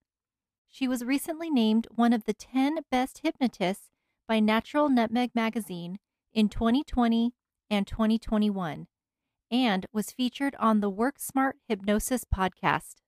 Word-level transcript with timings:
She 0.69 0.88
was 0.88 1.04
recently 1.04 1.50
named 1.50 1.87
one 1.94 2.12
of 2.12 2.25
the 2.25 2.34
10 2.34 2.78
best 2.91 3.20
hypnotists 3.22 3.91
by 4.26 4.41
Natural 4.41 4.88
Nutmeg 4.88 5.32
magazine 5.34 5.99
in 6.32 6.49
2020 6.49 7.34
and 7.69 7.87
2021 7.87 8.87
and 9.50 9.87
was 9.93 10.12
featured 10.12 10.54
on 10.59 10.81
the 10.81 10.91
Work 10.91 11.19
Smart 11.19 11.56
Hypnosis 11.69 12.25
podcast. 12.25 13.00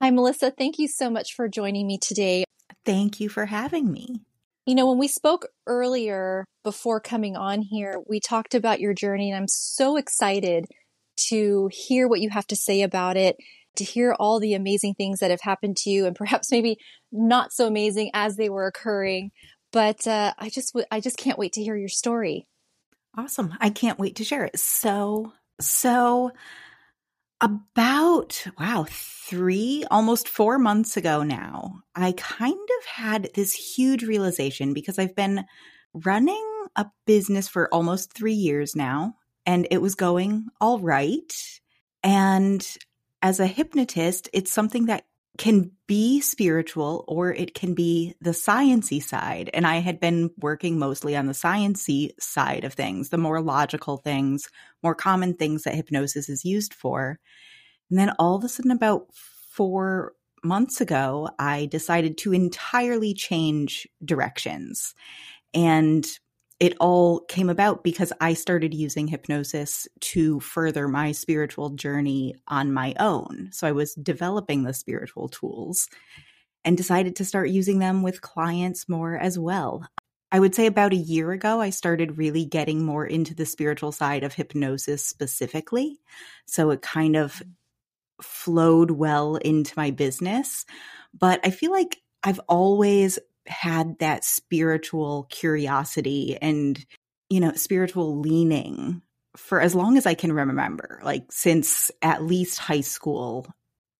Hi, 0.00 0.10
Melissa. 0.10 0.52
Thank 0.52 0.78
you 0.78 0.86
so 0.86 1.10
much 1.10 1.34
for 1.34 1.48
joining 1.48 1.84
me 1.84 1.98
today. 1.98 2.44
Thank 2.84 3.18
you 3.18 3.28
for 3.28 3.46
having 3.46 3.90
me. 3.90 4.20
You 4.64 4.76
know, 4.76 4.86
when 4.86 4.98
we 4.98 5.08
spoke 5.08 5.48
earlier 5.66 6.44
before 6.62 7.00
coming 7.00 7.36
on 7.36 7.62
here, 7.62 8.00
we 8.06 8.20
talked 8.20 8.54
about 8.54 8.78
your 8.78 8.94
journey, 8.94 9.28
and 9.28 9.36
I'm 9.36 9.48
so 9.48 9.96
excited 9.96 10.66
to 11.30 11.68
hear 11.72 12.06
what 12.06 12.20
you 12.20 12.30
have 12.30 12.46
to 12.46 12.54
say 12.54 12.82
about 12.82 13.16
it, 13.16 13.38
to 13.74 13.82
hear 13.82 14.14
all 14.20 14.38
the 14.38 14.54
amazing 14.54 14.94
things 14.94 15.18
that 15.18 15.32
have 15.32 15.40
happened 15.40 15.76
to 15.78 15.90
you, 15.90 16.06
and 16.06 16.14
perhaps 16.14 16.52
maybe 16.52 16.76
not 17.10 17.52
so 17.52 17.66
amazing 17.66 18.12
as 18.14 18.36
they 18.36 18.48
were 18.48 18.68
occurring. 18.68 19.32
But 19.72 20.06
uh, 20.06 20.32
I 20.38 20.48
just, 20.48 20.74
w- 20.74 20.86
I 20.92 21.00
just 21.00 21.18
can't 21.18 21.38
wait 21.40 21.54
to 21.54 21.62
hear 21.62 21.76
your 21.76 21.88
story. 21.88 22.46
Awesome! 23.16 23.54
I 23.58 23.70
can't 23.70 23.98
wait 23.98 24.14
to 24.16 24.24
share 24.24 24.44
it. 24.44 24.60
So, 24.60 25.32
so 25.60 26.30
about, 27.40 28.44
wow, 28.58 28.86
three, 28.88 29.84
almost 29.90 30.28
four 30.28 30.58
months 30.58 30.96
ago 30.96 31.22
now, 31.22 31.80
I 31.94 32.12
kind 32.12 32.54
of 32.80 32.84
had 32.86 33.30
this 33.34 33.52
huge 33.52 34.02
realization 34.02 34.74
because 34.74 34.98
I've 34.98 35.14
been 35.14 35.44
running 35.92 36.44
a 36.76 36.86
business 37.06 37.48
for 37.48 37.72
almost 37.72 38.12
three 38.12 38.34
years 38.34 38.74
now, 38.74 39.14
and 39.46 39.66
it 39.70 39.80
was 39.80 39.94
going 39.94 40.48
all 40.60 40.78
right. 40.78 41.32
And 42.02 42.66
as 43.22 43.40
a 43.40 43.46
hypnotist, 43.46 44.28
it's 44.32 44.52
something 44.52 44.86
that 44.86 45.04
can 45.38 45.70
be 45.86 46.20
spiritual 46.20 47.04
or 47.08 47.32
it 47.32 47.54
can 47.54 47.72
be 47.72 48.14
the 48.20 48.30
sciency 48.30 49.02
side. 49.02 49.48
And 49.54 49.66
I 49.66 49.76
had 49.76 50.00
been 50.00 50.30
working 50.38 50.78
mostly 50.78 51.16
on 51.16 51.26
the 51.26 51.32
sciency 51.32 52.10
side 52.20 52.64
of 52.64 52.74
things, 52.74 53.08
the 53.08 53.18
more 53.18 53.40
logical 53.40 53.96
things, 53.96 54.48
more 54.82 54.94
common 54.94 55.34
things 55.34 55.62
that 55.62 55.74
hypnosis 55.74 56.28
is 56.28 56.44
used 56.44 56.74
for. 56.74 57.18
And 57.88 57.98
then 57.98 58.10
all 58.18 58.36
of 58.36 58.44
a 58.44 58.48
sudden, 58.48 58.72
about 58.72 59.06
four 59.14 60.12
months 60.44 60.80
ago, 60.80 61.30
I 61.38 61.66
decided 61.66 62.18
to 62.18 62.32
entirely 62.32 63.14
change 63.14 63.88
directions. 64.04 64.94
And 65.54 66.06
it 66.60 66.76
all 66.80 67.20
came 67.20 67.48
about 67.48 67.84
because 67.84 68.12
I 68.20 68.34
started 68.34 68.74
using 68.74 69.06
hypnosis 69.06 69.86
to 70.00 70.40
further 70.40 70.88
my 70.88 71.12
spiritual 71.12 71.70
journey 71.70 72.34
on 72.48 72.72
my 72.72 72.94
own. 72.98 73.50
So 73.52 73.66
I 73.66 73.72
was 73.72 73.94
developing 73.94 74.64
the 74.64 74.74
spiritual 74.74 75.28
tools 75.28 75.88
and 76.64 76.76
decided 76.76 77.16
to 77.16 77.24
start 77.24 77.50
using 77.50 77.78
them 77.78 78.02
with 78.02 78.22
clients 78.22 78.88
more 78.88 79.16
as 79.16 79.38
well. 79.38 79.86
I 80.30 80.40
would 80.40 80.54
say 80.54 80.66
about 80.66 80.92
a 80.92 80.96
year 80.96 81.30
ago, 81.32 81.60
I 81.60 81.70
started 81.70 82.18
really 82.18 82.44
getting 82.44 82.84
more 82.84 83.06
into 83.06 83.34
the 83.34 83.46
spiritual 83.46 83.92
side 83.92 84.24
of 84.24 84.34
hypnosis 84.34 85.06
specifically. 85.06 86.00
So 86.46 86.70
it 86.70 86.82
kind 86.82 87.16
of 87.16 87.34
mm-hmm. 87.34 87.50
flowed 88.20 88.90
well 88.90 89.36
into 89.36 89.72
my 89.76 89.90
business. 89.92 90.66
But 91.18 91.40
I 91.44 91.50
feel 91.50 91.70
like 91.70 92.02
I've 92.22 92.40
always 92.48 93.18
had 93.48 93.98
that 93.98 94.24
spiritual 94.24 95.26
curiosity 95.30 96.38
and, 96.40 96.84
you 97.28 97.40
know, 97.40 97.52
spiritual 97.52 98.20
leaning 98.20 99.02
for 99.36 99.60
as 99.60 99.74
long 99.74 99.96
as 99.96 100.06
I 100.06 100.14
can 100.14 100.32
remember, 100.32 101.00
like 101.02 101.30
since 101.30 101.90
at 102.02 102.24
least 102.24 102.58
high 102.58 102.80
school, 102.80 103.46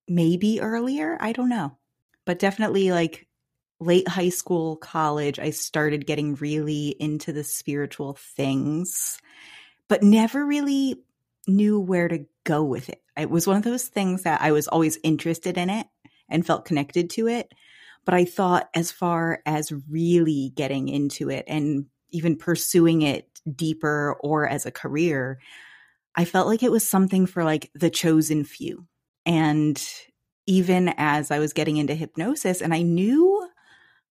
maybe 0.09 0.61
earlier. 0.61 1.17
I 1.21 1.33
don't 1.33 1.49
know. 1.49 1.77
But 2.25 2.39
definitely 2.39 2.91
like 2.91 3.27
late 3.81 4.09
high 4.09 4.31
school, 4.31 4.77
college, 4.77 5.39
I 5.39 5.51
started 5.51 6.07
getting 6.07 6.35
really 6.37 6.89
into 6.99 7.33
the 7.33 7.45
spiritual 7.45 8.19
things, 8.37 9.19
but 9.89 10.03
never 10.03 10.45
really 10.45 10.97
knew 11.47 11.79
where 11.81 12.09
to 12.09 12.27
go 12.45 12.63
with 12.63 12.89
it. 12.89 13.03
It 13.17 13.31
was 13.31 13.47
one 13.47 13.57
of 13.57 13.63
those 13.63 13.87
things 13.87 14.25
that 14.25 14.41
I 14.43 14.53
was 14.53 14.69
always 14.69 14.99
interested 15.03 15.57
in 15.57 15.71
it 15.71 15.87
and 16.29 16.47
felt 16.47 16.65
connected 16.65 17.11
to 17.11 17.29
it. 17.29 17.53
But 18.09 18.15
I 18.15 18.25
thought, 18.25 18.71
as 18.73 18.91
far 18.91 19.43
as 19.45 19.71
really 19.87 20.51
getting 20.57 20.89
into 20.89 21.29
it 21.29 21.45
and 21.47 21.85
even 22.09 22.37
pursuing 22.39 23.03
it 23.03 23.29
deeper 23.55 24.17
or 24.21 24.49
as 24.49 24.65
a 24.65 24.71
career, 24.71 25.41
I 26.17 26.25
felt 26.25 26.47
like 26.47 26.63
it 26.63 26.73
was 26.73 26.89
something 26.89 27.27
for 27.27 27.45
like 27.45 27.71
the 27.75 27.91
chosen 27.91 28.45
few. 28.45 28.87
And 29.27 29.79
even 30.47 30.95
as 30.97 31.31
I 31.31 31.39
was 31.39 31.53
getting 31.53 31.77
into 31.77 31.95
hypnosis, 31.95 32.63
and 32.63 32.73
I 32.73 32.81
knew 32.81 33.47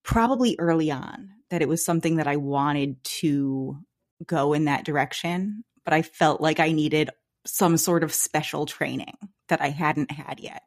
probably 0.04 0.56
early 0.60 0.92
on 0.92 1.32
that 1.50 1.64
it 1.64 1.68
was 1.68 1.84
something 1.84 2.18
that 2.18 2.28
I 2.28 2.36
wanted 2.36 3.04
to 3.04 3.80
go 4.28 4.54
in 4.54 4.66
that 4.66 4.86
direction, 4.86 5.64
but 5.86 5.96
I 5.96 6.04
felt 6.04 6.40
like 6.40 6.60
I 6.60 6.72
needed 6.72 7.10
some 7.48 7.78
sort 7.78 8.04
of 8.04 8.14
special 8.14 8.68
training 8.68 9.18
that 9.50 9.60
I 9.60 9.70
hadn't 9.70 10.12
had 10.12 10.40
yet 10.40 10.62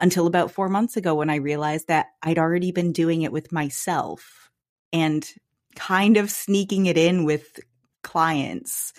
until 0.00 0.26
about 0.26 0.50
four 0.50 0.68
months 0.68 0.96
ago 0.96 1.14
when 1.14 1.30
I 1.30 1.36
realized 1.36 1.88
that 1.88 2.06
I'd 2.22 2.38
already 2.38 2.72
been 2.72 2.92
doing 2.92 3.22
it 3.22 3.32
with 3.32 3.52
myself 3.52 4.50
and 4.92 5.28
kind 5.76 6.16
of 6.16 6.30
sneaking 6.30 6.86
it 6.86 6.96
in 6.96 7.24
with 7.24 7.60
clients. 8.02 8.92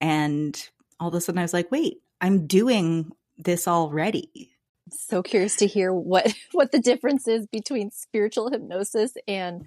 And 0.00 0.60
all 1.00 1.08
of 1.08 1.14
a 1.14 1.20
sudden 1.20 1.38
I 1.38 1.42
was 1.42 1.54
like, 1.54 1.70
wait, 1.70 2.02
I'm 2.20 2.46
doing 2.46 3.10
this 3.36 3.66
already. 3.66 4.50
So 4.90 5.22
curious 5.22 5.56
to 5.56 5.66
hear 5.66 5.92
what 5.92 6.32
what 6.52 6.72
the 6.72 6.80
difference 6.80 7.28
is 7.28 7.46
between 7.46 7.90
spiritual 7.90 8.50
hypnosis 8.50 9.14
and 9.26 9.66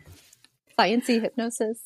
sciency 0.78 1.22
hypnosis. 1.22 1.80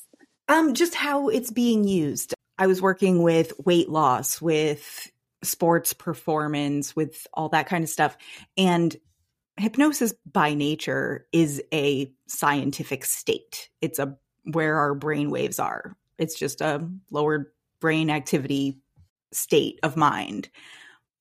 Um 0.47 0.73
just 0.73 0.95
how 0.95 1.29
it's 1.29 1.51
being 1.51 1.87
used. 1.87 2.33
I 2.57 2.67
was 2.67 2.81
working 2.81 3.21
with 3.21 3.51
weight 3.65 3.89
loss, 3.89 4.41
with 4.41 5.11
sports 5.45 5.93
performance, 5.93 6.95
with 6.95 7.27
all 7.33 7.49
that 7.49 7.67
kind 7.67 7.83
of 7.83 7.89
stuff. 7.89 8.17
And 8.57 8.95
hypnosis 9.57 10.13
by 10.31 10.53
nature 10.53 11.27
is 11.31 11.61
a 11.73 12.11
scientific 12.27 13.05
state. 13.05 13.69
It's 13.81 13.99
a 13.99 14.17
where 14.43 14.77
our 14.77 14.93
brain 14.93 15.31
waves 15.31 15.59
are. 15.59 15.95
It's 16.17 16.37
just 16.37 16.61
a 16.61 16.87
lowered 17.11 17.47
brain 17.79 18.09
activity 18.09 18.79
state 19.31 19.79
of 19.83 19.97
mind. 19.97 20.49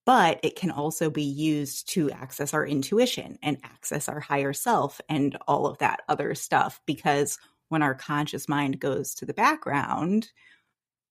But 0.06 0.40
it 0.42 0.56
can 0.56 0.70
also 0.70 1.08
be 1.08 1.22
used 1.22 1.88
to 1.90 2.10
access 2.10 2.52
our 2.52 2.66
intuition 2.66 3.38
and 3.42 3.56
access 3.64 4.08
our 4.08 4.20
higher 4.20 4.52
self 4.52 5.00
and 5.08 5.36
all 5.48 5.66
of 5.66 5.78
that 5.78 6.02
other 6.08 6.34
stuff. 6.34 6.80
Because 6.84 7.38
when 7.70 7.82
our 7.82 7.94
conscious 7.94 8.48
mind 8.48 8.78
goes 8.78 9.14
to 9.14 9.26
the 9.26 9.32
background, 9.32 10.28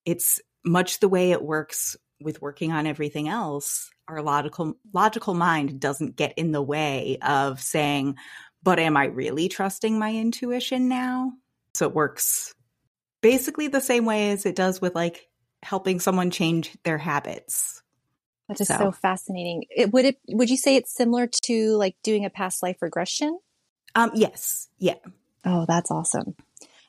it's 0.06 0.40
much 0.64 1.00
the 1.00 1.10
way 1.10 1.32
it 1.32 1.42
works 1.42 1.98
with 2.24 2.42
working 2.42 2.72
on 2.72 2.88
everything 2.88 3.28
else 3.28 3.90
our 4.08 4.22
logical 4.22 4.76
logical 4.94 5.34
mind 5.34 5.80
doesn't 5.80 6.16
get 6.16 6.34
in 6.38 6.52
the 6.52 6.62
way 6.62 7.18
of 7.22 7.62
saying 7.62 8.16
but 8.64 8.80
am 8.80 8.96
i 8.98 9.06
really 9.06 9.50
trusting 9.50 10.00
my 10.00 10.14
intuition 10.14 10.88
now? 10.88 11.34
So 11.74 11.88
it 11.88 11.94
works 11.94 12.54
basically 13.22 13.68
the 13.68 13.82
same 13.82 14.06
way 14.06 14.32
as 14.32 14.46
it 14.46 14.56
does 14.56 14.82
with 14.82 14.96
like 14.96 15.28
helping 15.62 16.00
someone 16.00 16.32
change 16.32 16.76
their 16.84 16.98
habits. 16.98 17.82
That 18.48 18.60
is 18.60 18.68
so, 18.68 18.78
so 18.78 18.92
fascinating. 18.92 19.66
It, 19.70 19.92
would 19.92 20.06
it 20.06 20.18
would 20.30 20.50
you 20.50 20.58
say 20.58 20.76
it's 20.76 20.94
similar 20.94 21.28
to 21.44 21.78
like 21.78 21.96
doing 22.04 22.26
a 22.26 22.30
past 22.30 22.64
life 22.64 22.82
regression? 22.82 23.40
Um 23.96 24.12
yes. 24.14 24.70
Yeah. 24.80 24.96
Oh 25.46 25.66
that's 25.68 25.92
awesome. 25.92 26.36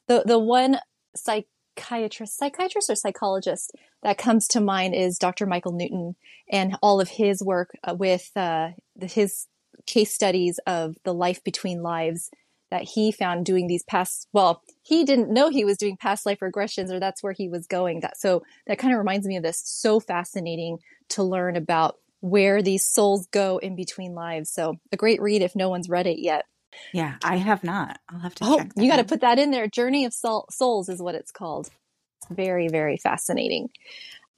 The 0.07 0.23
the 0.27 0.39
one 0.39 0.79
psych 1.17 1.47
psychiatrist, 1.79 2.37
psychiatrist 2.37 2.91
or 2.91 2.95
psychologist 2.95 3.73
that 4.03 4.19
comes 4.19 4.49
to 4.49 4.61
mind 4.61 4.95
is 4.95 5.19
Dr. 5.19 5.47
Michael 5.47 5.73
Newton 5.73 6.17
and 6.51 6.77
all 6.83 7.01
of 7.01 7.09
his 7.09 7.43
work 7.43 7.77
uh, 7.85 7.95
with 7.95 8.31
uh, 8.37 8.71
his 9.01 9.47
case 9.87 10.15
studies 10.15 10.59
of 10.67 10.97
the 11.05 11.15
life 11.15 11.43
between 11.45 11.83
lives 11.83 12.31
that 12.71 12.83
he 12.83 13.13
found 13.13 13.45
doing 13.45 13.67
these 13.67 13.85
past 13.85 14.27
well 14.33 14.63
he 14.83 15.05
didn't 15.05 15.33
know 15.33 15.49
he 15.49 15.65
was 15.65 15.77
doing 15.77 15.97
past 15.97 16.27
life 16.27 16.41
regressions 16.41 16.91
or 16.91 16.99
that's 16.99 17.23
where 17.23 17.33
he 17.33 17.49
was 17.49 17.67
going. 17.67 18.01
That 18.01 18.17
so 18.17 18.43
that 18.67 18.79
kind 18.79 18.93
of 18.93 18.99
reminds 18.99 19.27
me 19.27 19.37
of 19.37 19.43
this. 19.43 19.63
So 19.65 20.01
fascinating 20.01 20.79
to 21.11 21.23
learn 21.23 21.57
about 21.57 21.97
where 22.21 22.63
these 22.63 22.87
souls 22.87 23.27
go 23.27 23.59
in 23.59 23.77
between 23.77 24.15
lives. 24.15 24.51
So 24.51 24.79
a 24.93 24.97
great 24.97 25.21
read 25.21 25.43
if 25.43 25.55
no 25.55 25.69
one's 25.69 25.89
read 25.89 26.07
it 26.07 26.19
yet 26.19 26.47
yeah, 26.93 27.17
I 27.23 27.37
have 27.37 27.65
not. 27.65 27.99
I'll 28.09 28.21
have 28.21 28.35
to. 28.37 28.45
Oh, 28.45 28.65
you 28.77 28.89
got 28.91 28.97
to 28.97 29.05
put 29.05 29.21
that 29.21 29.39
in 29.39 29.51
there. 29.51 29.67
Journey 29.67 30.05
of 30.05 30.15
Souls 30.15 30.89
is 30.89 31.01
what 31.01 31.15
it's 31.15 31.31
called. 31.31 31.71
It's 32.19 32.31
very, 32.31 32.69
very 32.69 32.97
fascinating. 32.97 33.71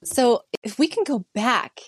So, 0.03 0.41
if 0.63 0.77
we 0.77 0.87
can 0.87 1.03
go 1.03 1.25
back 1.33 1.79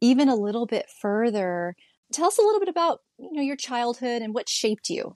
even 0.00 0.28
a 0.28 0.36
little 0.36 0.66
bit 0.66 0.86
further, 1.00 1.76
tell 2.12 2.26
us 2.26 2.38
a 2.38 2.42
little 2.42 2.60
bit 2.60 2.68
about 2.68 3.00
you 3.18 3.32
know 3.32 3.42
your 3.42 3.56
childhood 3.56 4.22
and 4.22 4.34
what 4.34 4.48
shaped 4.48 4.90
you. 4.90 5.14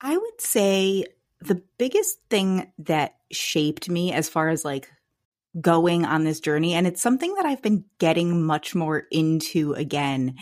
I 0.00 0.16
would 0.16 0.40
say 0.40 1.06
the 1.40 1.62
biggest 1.78 2.18
thing 2.30 2.72
that 2.78 3.16
shaped 3.30 3.88
me 3.88 4.12
as 4.12 4.28
far 4.28 4.48
as 4.48 4.64
like 4.64 4.90
going 5.60 6.04
on 6.04 6.24
this 6.24 6.40
journey 6.40 6.74
and 6.74 6.86
it's 6.86 7.00
something 7.00 7.34
that 7.34 7.46
I've 7.46 7.62
been 7.62 7.84
getting 7.98 8.44
much 8.44 8.74
more 8.74 9.04
into 9.10 9.72
again 9.72 10.36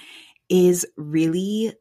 is 0.49 0.87
really 0.96 1.73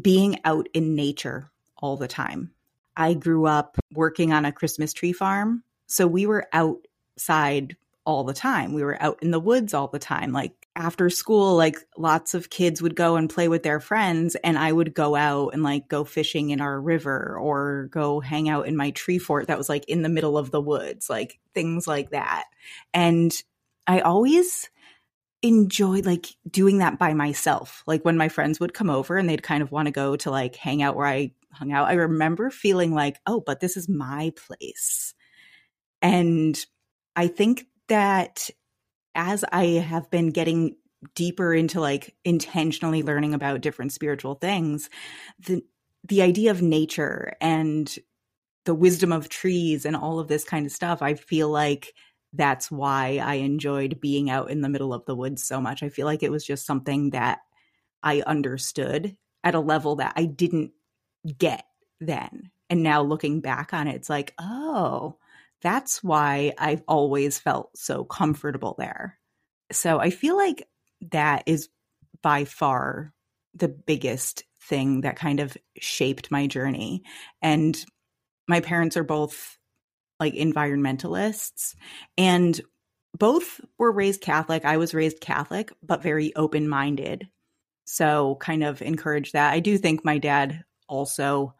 being 0.00 0.38
out 0.44 0.68
in 0.74 0.94
nature 0.94 1.50
all 1.78 1.96
the 1.96 2.08
time. 2.08 2.50
I 2.96 3.14
grew 3.14 3.46
up 3.46 3.76
working 3.92 4.32
on 4.32 4.44
a 4.44 4.52
Christmas 4.52 4.92
tree 4.92 5.12
farm. 5.12 5.62
So 5.86 6.06
we 6.06 6.26
were 6.26 6.46
outside 6.52 7.76
all 8.04 8.24
the 8.24 8.34
time. 8.34 8.72
We 8.72 8.84
were 8.84 9.00
out 9.02 9.18
in 9.22 9.32
the 9.32 9.40
woods 9.40 9.74
all 9.74 9.88
the 9.88 9.98
time. 9.98 10.32
Like 10.32 10.66
after 10.76 11.10
school, 11.10 11.56
like 11.56 11.78
lots 11.96 12.34
of 12.34 12.50
kids 12.50 12.80
would 12.80 12.94
go 12.94 13.16
and 13.16 13.28
play 13.28 13.48
with 13.48 13.62
their 13.62 13.80
friends, 13.80 14.36
and 14.36 14.58
I 14.58 14.70
would 14.70 14.94
go 14.94 15.16
out 15.16 15.54
and 15.54 15.62
like 15.62 15.88
go 15.88 16.04
fishing 16.04 16.50
in 16.50 16.60
our 16.60 16.80
river 16.80 17.36
or 17.38 17.88
go 17.90 18.20
hang 18.20 18.48
out 18.48 18.66
in 18.66 18.76
my 18.76 18.90
tree 18.92 19.18
fort 19.18 19.48
that 19.48 19.58
was 19.58 19.68
like 19.68 19.84
in 19.86 20.02
the 20.02 20.08
middle 20.08 20.38
of 20.38 20.50
the 20.50 20.60
woods, 20.60 21.10
like 21.10 21.38
things 21.54 21.86
like 21.86 22.10
that. 22.10 22.44
And 22.94 23.32
I 23.86 24.00
always 24.00 24.70
enjoyed 25.42 26.06
like 26.06 26.26
doing 26.50 26.78
that 26.78 26.98
by 26.98 27.14
myself. 27.14 27.82
Like 27.86 28.04
when 28.04 28.16
my 28.16 28.28
friends 28.28 28.58
would 28.60 28.74
come 28.74 28.90
over 28.90 29.16
and 29.16 29.28
they'd 29.28 29.42
kind 29.42 29.62
of 29.62 29.70
want 29.70 29.86
to 29.86 29.92
go 29.92 30.16
to 30.16 30.30
like 30.30 30.56
hang 30.56 30.82
out 30.82 30.96
where 30.96 31.06
I 31.06 31.32
hung 31.52 31.72
out, 31.72 31.88
I 31.88 31.94
remember 31.94 32.50
feeling 32.50 32.92
like, 32.94 33.18
oh, 33.26 33.42
but 33.44 33.60
this 33.60 33.76
is 33.76 33.88
my 33.88 34.32
place. 34.46 35.14
And 36.02 36.64
I 37.14 37.28
think 37.28 37.66
that 37.88 38.50
as 39.14 39.44
I 39.50 39.64
have 39.64 40.10
been 40.10 40.30
getting 40.30 40.76
deeper 41.14 41.54
into 41.54 41.80
like 41.80 42.14
intentionally 42.24 43.02
learning 43.02 43.34
about 43.34 43.60
different 43.60 43.92
spiritual 43.92 44.34
things, 44.34 44.90
the 45.38 45.62
the 46.04 46.22
idea 46.22 46.50
of 46.50 46.62
nature 46.62 47.34
and 47.40 47.98
the 48.64 48.74
wisdom 48.74 49.12
of 49.12 49.28
trees 49.28 49.84
and 49.84 49.96
all 49.96 50.18
of 50.18 50.28
this 50.28 50.44
kind 50.44 50.66
of 50.66 50.72
stuff, 50.72 51.02
I 51.02 51.14
feel 51.14 51.48
like 51.48 51.94
that's 52.36 52.70
why 52.70 53.20
I 53.22 53.34
enjoyed 53.34 54.00
being 54.00 54.30
out 54.30 54.50
in 54.50 54.60
the 54.60 54.68
middle 54.68 54.92
of 54.92 55.04
the 55.06 55.16
woods 55.16 55.42
so 55.42 55.60
much. 55.60 55.82
I 55.82 55.88
feel 55.88 56.06
like 56.06 56.22
it 56.22 56.30
was 56.30 56.44
just 56.44 56.66
something 56.66 57.10
that 57.10 57.40
I 58.02 58.22
understood 58.22 59.16
at 59.42 59.54
a 59.54 59.60
level 59.60 59.96
that 59.96 60.12
I 60.16 60.24
didn't 60.24 60.72
get 61.38 61.64
then. 62.00 62.50
And 62.68 62.82
now 62.82 63.02
looking 63.02 63.40
back 63.40 63.72
on 63.72 63.88
it, 63.88 63.94
it's 63.94 64.10
like, 64.10 64.34
oh, 64.38 65.16
that's 65.62 66.02
why 66.02 66.52
I've 66.58 66.82
always 66.86 67.38
felt 67.38 67.76
so 67.76 68.04
comfortable 68.04 68.74
there. 68.78 69.18
So 69.72 69.98
I 69.98 70.10
feel 70.10 70.36
like 70.36 70.68
that 71.10 71.42
is 71.46 71.68
by 72.22 72.44
far 72.44 73.12
the 73.54 73.68
biggest 73.68 74.44
thing 74.60 75.02
that 75.02 75.16
kind 75.16 75.40
of 75.40 75.56
shaped 75.78 76.30
my 76.30 76.46
journey. 76.46 77.02
And 77.40 77.82
my 78.48 78.60
parents 78.60 78.96
are 78.96 79.04
both 79.04 79.55
like 80.18 80.34
environmentalists 80.34 81.74
and 82.16 82.60
both 83.18 83.60
were 83.78 83.92
raised 83.92 84.20
Catholic. 84.20 84.64
I 84.64 84.76
was 84.76 84.94
raised 84.94 85.20
Catholic, 85.20 85.72
but 85.82 86.02
very 86.02 86.34
open 86.36 86.68
minded. 86.68 87.28
So, 87.84 88.36
kind 88.40 88.64
of 88.64 88.82
encourage 88.82 89.32
that. 89.32 89.52
I 89.52 89.60
do 89.60 89.78
think 89.78 90.04
my 90.04 90.18
dad 90.18 90.64
also 90.88 91.54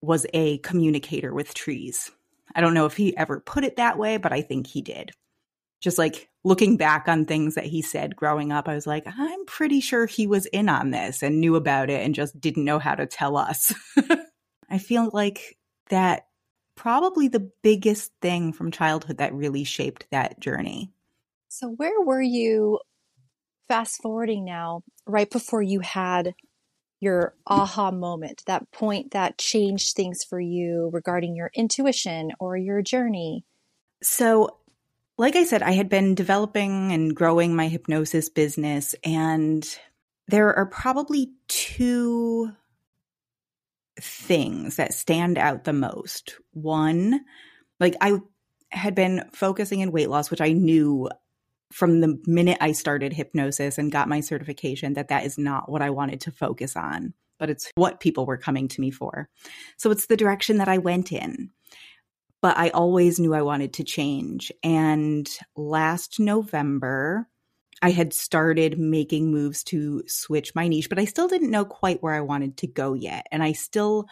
was 0.00 0.26
a 0.34 0.58
communicator 0.58 1.32
with 1.32 1.54
trees. 1.54 2.10
I 2.54 2.60
don't 2.60 2.74
know 2.74 2.86
if 2.86 2.96
he 2.96 3.16
ever 3.16 3.40
put 3.40 3.64
it 3.64 3.76
that 3.76 3.98
way, 3.98 4.16
but 4.16 4.32
I 4.32 4.42
think 4.42 4.66
he 4.66 4.82
did. 4.82 5.12
Just 5.80 5.98
like 5.98 6.28
looking 6.44 6.76
back 6.76 7.06
on 7.06 7.24
things 7.24 7.54
that 7.54 7.66
he 7.66 7.82
said 7.82 8.16
growing 8.16 8.50
up, 8.50 8.68
I 8.68 8.74
was 8.74 8.86
like, 8.86 9.04
I'm 9.06 9.44
pretty 9.46 9.80
sure 9.80 10.06
he 10.06 10.26
was 10.26 10.46
in 10.46 10.68
on 10.68 10.90
this 10.90 11.22
and 11.22 11.40
knew 11.40 11.54
about 11.54 11.90
it 11.90 12.04
and 12.04 12.14
just 12.14 12.40
didn't 12.40 12.64
know 12.64 12.78
how 12.78 12.94
to 12.94 13.06
tell 13.06 13.36
us. 13.36 13.72
I 14.70 14.78
feel 14.78 15.10
like 15.12 15.56
that 15.90 16.27
probably 16.78 17.26
the 17.26 17.50
biggest 17.62 18.12
thing 18.22 18.52
from 18.52 18.70
childhood 18.70 19.18
that 19.18 19.34
really 19.34 19.64
shaped 19.64 20.06
that 20.12 20.38
journey. 20.38 20.92
So, 21.48 21.68
where 21.68 22.00
were 22.00 22.22
you 22.22 22.78
fast 23.66 24.00
forwarding 24.00 24.44
now, 24.44 24.82
right 25.04 25.28
before 25.28 25.60
you 25.60 25.80
had 25.80 26.34
your 27.00 27.34
aha 27.46 27.90
moment, 27.90 28.44
that 28.46 28.70
point 28.70 29.10
that 29.10 29.38
changed 29.38 29.96
things 29.96 30.20
for 30.22 30.40
you 30.40 30.88
regarding 30.92 31.34
your 31.34 31.50
intuition 31.52 32.30
or 32.38 32.56
your 32.56 32.80
journey? 32.80 33.44
So, 34.00 34.58
like 35.18 35.34
I 35.34 35.44
said, 35.44 35.62
I 35.62 35.72
had 35.72 35.88
been 35.88 36.14
developing 36.14 36.92
and 36.92 37.14
growing 37.14 37.56
my 37.56 37.66
hypnosis 37.66 38.28
business, 38.28 38.94
and 39.02 39.68
there 40.28 40.54
are 40.54 40.66
probably 40.66 41.32
two 41.48 42.52
things 44.00 44.76
that 44.76 44.94
stand 44.94 45.38
out 45.38 45.64
the 45.64 45.72
most. 45.72 46.36
One, 46.52 47.20
like 47.80 47.96
I 48.00 48.18
had 48.70 48.94
been 48.94 49.24
focusing 49.32 49.80
in 49.80 49.92
weight 49.92 50.10
loss, 50.10 50.30
which 50.30 50.40
I 50.40 50.52
knew 50.52 51.08
from 51.72 52.00
the 52.00 52.18
minute 52.26 52.58
I 52.60 52.72
started 52.72 53.12
hypnosis 53.12 53.78
and 53.78 53.92
got 53.92 54.08
my 54.08 54.20
certification 54.20 54.94
that 54.94 55.08
that 55.08 55.24
is 55.24 55.38
not 55.38 55.70
what 55.70 55.82
I 55.82 55.90
wanted 55.90 56.20
to 56.22 56.32
focus 56.32 56.76
on, 56.76 57.12
but 57.38 57.50
it's 57.50 57.70
what 57.74 58.00
people 58.00 58.26
were 58.26 58.38
coming 58.38 58.68
to 58.68 58.80
me 58.80 58.90
for. 58.90 59.28
So 59.76 59.90
it's 59.90 60.06
the 60.06 60.16
direction 60.16 60.58
that 60.58 60.68
I 60.68 60.78
went 60.78 61.12
in. 61.12 61.50
But 62.40 62.56
I 62.56 62.70
always 62.70 63.18
knew 63.18 63.34
I 63.34 63.42
wanted 63.42 63.74
to 63.74 63.84
change. 63.84 64.52
And 64.62 65.28
last 65.56 66.20
November, 66.20 67.28
I 67.80 67.90
had 67.90 68.12
started 68.12 68.78
making 68.78 69.30
moves 69.30 69.62
to 69.64 70.02
switch 70.06 70.54
my 70.54 70.68
niche, 70.68 70.88
but 70.88 70.98
I 70.98 71.04
still 71.04 71.28
didn't 71.28 71.50
know 71.50 71.64
quite 71.64 72.02
where 72.02 72.14
I 72.14 72.20
wanted 72.20 72.56
to 72.58 72.66
go 72.66 72.94
yet. 72.94 73.26
And 73.30 73.42
I 73.42 73.52
still 73.52 74.06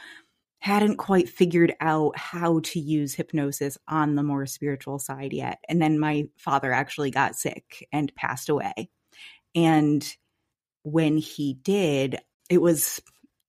hadn't 0.59 0.97
quite 0.97 1.29
figured 1.29 1.75
out 1.81 2.19
how 2.19 2.61
to 2.61 2.81
use 2.81 3.15
hypnosis 3.15 3.77
on 3.87 4.15
the 4.15 4.23
more 4.23 4.47
spiritual 4.47 4.99
side 4.99 5.33
yet. 5.33 5.59
And 5.69 5.81
then 5.81 5.99
my 5.99 6.29
father 6.37 6.73
actually 6.73 7.11
got 7.11 7.37
sick 7.37 7.87
and 7.93 8.15
passed 8.15 8.49
away. 8.49 8.89
And 9.55 10.17
when 10.83 11.19
he 11.19 11.55
did, 11.55 12.19
it 12.49 12.63
was 12.63 13.01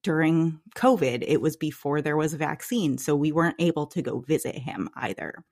during 0.03 0.59
COVID. 0.75 1.23
It 1.27 1.41
was 1.41 1.57
before 1.57 2.01
there 2.01 2.17
was 2.17 2.33
a 2.33 2.37
vaccine. 2.37 2.97
So 2.97 3.15
we 3.15 3.31
weren't 3.31 3.57
able 3.59 3.87
to 3.87 4.01
go 4.01 4.19
visit 4.19 4.55
him 4.55 4.89
either. 4.95 5.43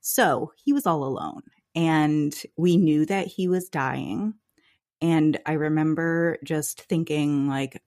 So 0.00 0.52
he 0.56 0.72
was 0.72 0.86
all 0.86 1.04
alone. 1.04 1.42
And 1.76 2.34
we 2.56 2.78
knew 2.78 3.04
that 3.06 3.26
he 3.26 3.48
was 3.48 3.68
dying. 3.68 4.34
And 5.02 5.38
I 5.44 5.52
remember 5.52 6.38
just 6.42 6.80
thinking, 6.82 7.48
like, 7.48 7.82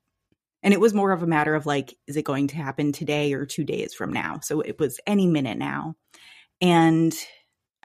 and 0.61 0.73
it 0.73 0.79
was 0.79 0.93
more 0.93 1.11
of 1.11 1.23
a 1.23 1.27
matter 1.27 1.55
of 1.55 1.65
like, 1.65 1.95
is 2.07 2.15
it 2.15 2.23
going 2.23 2.47
to 2.49 2.55
happen 2.55 2.91
today 2.91 3.33
or 3.33 3.45
two 3.45 3.63
days 3.63 3.93
from 3.93 4.13
now? 4.13 4.39
So 4.43 4.61
it 4.61 4.79
was 4.79 4.99
any 5.07 5.25
minute 5.25 5.57
now. 5.57 5.95
And 6.61 7.13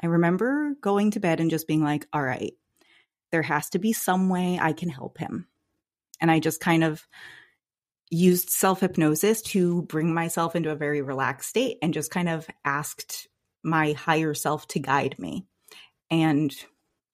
I 0.02 0.06
remember 0.06 0.74
going 0.80 1.12
to 1.12 1.20
bed 1.20 1.40
and 1.40 1.50
just 1.50 1.66
being 1.66 1.82
like, 1.82 2.06
all 2.12 2.22
right, 2.22 2.52
there 3.32 3.42
has 3.42 3.70
to 3.70 3.78
be 3.78 3.92
some 3.92 4.28
way 4.28 4.58
I 4.60 4.72
can 4.72 4.90
help 4.90 5.18
him. 5.18 5.46
And 6.20 6.30
I 6.30 6.40
just 6.40 6.60
kind 6.60 6.84
of 6.84 7.06
used 8.10 8.50
self 8.50 8.80
hypnosis 8.80 9.40
to 9.42 9.82
bring 9.82 10.12
myself 10.12 10.54
into 10.54 10.70
a 10.70 10.76
very 10.76 11.00
relaxed 11.00 11.48
state 11.48 11.78
and 11.80 11.94
just 11.94 12.10
kind 12.10 12.28
of 12.28 12.46
asked 12.64 13.28
my 13.62 13.92
higher 13.92 14.34
self 14.34 14.68
to 14.68 14.78
guide 14.78 15.16
me. 15.18 15.46
And 16.10 16.54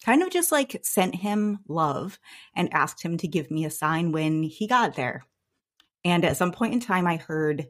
kind 0.05 0.23
of 0.23 0.31
just 0.31 0.51
like 0.51 0.81
sent 0.83 1.15
him 1.15 1.61
love 1.69 2.19
and 2.55 2.73
asked 2.73 3.03
him 3.03 3.19
to 3.19 3.29
give 3.29 3.51
me 3.51 3.65
a 3.65 3.71
sign 3.71 4.13
when 4.13 4.43
he 4.43 4.67
got 4.67 4.97
there. 4.97 5.25
And 6.05 6.25
at 6.25 6.37
some 6.37 6.53
point 6.53 6.73
in 6.73 6.81
time, 6.81 7.07
I 7.07 7.17
heard 7.17 7.67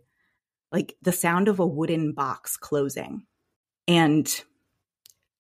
like 0.71 0.97
the 1.03 1.13
sound 1.13 1.49
of 1.49 1.59
a 1.59 1.67
wooden 1.67 2.13
box 2.13 2.57
closing. 2.57 3.27
And 3.89 4.43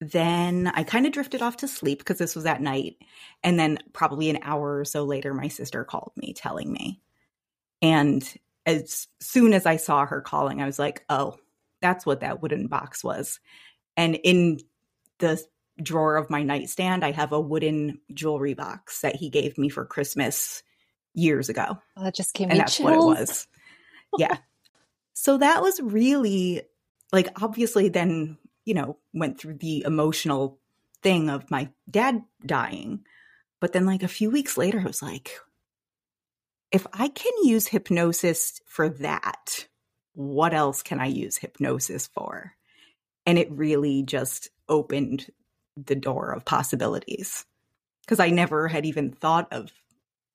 then 0.01 0.73
I 0.75 0.83
kind 0.83 1.07
of 1.07 1.13
drifted 1.13 1.43
off 1.43 1.59
to 1.59 1.69
sleep 1.69 1.99
because 1.99 2.19
this 2.19 2.35
was 2.35 2.47
at 2.47 2.63
night. 2.63 2.97
And 3.45 3.59
then, 3.59 3.79
probably 3.93 4.31
an 4.31 4.41
hour 4.43 4.79
or 4.79 4.85
so 4.85 5.05
later, 5.05 5.35
my 5.35 5.49
sister 5.49 5.85
called 5.85 6.13
me 6.17 6.33
telling 6.33 6.73
me. 6.73 7.01
And 7.83 8.27
as 8.67 9.09
soon 9.21 9.53
as 9.53 9.67
I 9.67 9.77
saw 9.77 10.07
her 10.07 10.21
calling, 10.21 10.61
I 10.61 10.67
was 10.67 10.79
like, 10.79 11.05
oh, 11.09 11.37
that's 11.81 12.05
what 12.05 12.21
that 12.21 12.43
wooden 12.43 12.67
box 12.67 13.05
was. 13.05 13.41
And 13.97 14.17
in 14.17 14.61
the 15.19 15.43
drawer 15.83 16.17
of 16.17 16.31
my 16.31 16.43
nightstand, 16.43 17.05
I 17.05 17.13
have 17.13 17.33
a 17.33 17.41
wooden 17.41 18.01
jewelry 18.13 18.55
box 18.55 19.01
that 19.01 19.17
he 19.17 19.31
gave 19.31 19.59
me 19.59 19.69
for 19.69 19.85
Christmas 19.85 20.63
years 21.15 21.49
ago. 21.49 21.79
Oh, 21.97 22.05
that 22.05 22.15
just 22.15 22.35
came 22.35 22.51
and 22.51 22.61
that's 22.61 22.77
chills. 22.77 22.85
what 22.85 22.95
it 22.95 23.21
was. 23.21 23.47
Yeah. 24.19 24.39
so 25.13 25.39
that 25.39 25.63
was 25.63 25.81
really 25.81 26.63
like 27.13 27.29
obviously 27.41 27.89
then, 27.89 28.39
you 28.65 28.75
know, 28.75 28.99
went 29.13 29.39
through 29.39 29.55
the 29.55 29.85
emotional 29.87 30.59
thing 31.03 31.31
of 31.31 31.51
my 31.51 31.71
dad 31.89 32.23
dying. 32.45 33.05
But 33.61 33.73
then 33.73 33.87
like 33.87 34.03
a 34.03 34.09
few 34.09 34.31
weeks 34.31 34.57
later 34.57 34.81
I 34.81 34.85
was 34.85 35.03
like 35.03 35.33
if 36.71 36.87
I 36.93 37.09
can 37.09 37.33
use 37.43 37.67
hypnosis 37.67 38.61
for 38.65 38.89
that, 38.89 39.67
what 40.15 40.55
else 40.55 40.83
can 40.83 41.01
I 41.01 41.07
use 41.07 41.37
hypnosis 41.37 42.07
for? 42.07 42.55
And 43.27 43.39
it 43.39 43.51
really 43.51 44.03
just 44.03 44.51
opened 44.69 45.27
the 45.77 45.95
door 45.95 46.33
of 46.33 46.45
possibilities 46.45 47.45
because 48.03 48.21
I 48.21 48.31
never 48.31 48.69
had 48.69 48.87
even 48.87 49.13
thought 49.13 49.49
of 49.53 49.73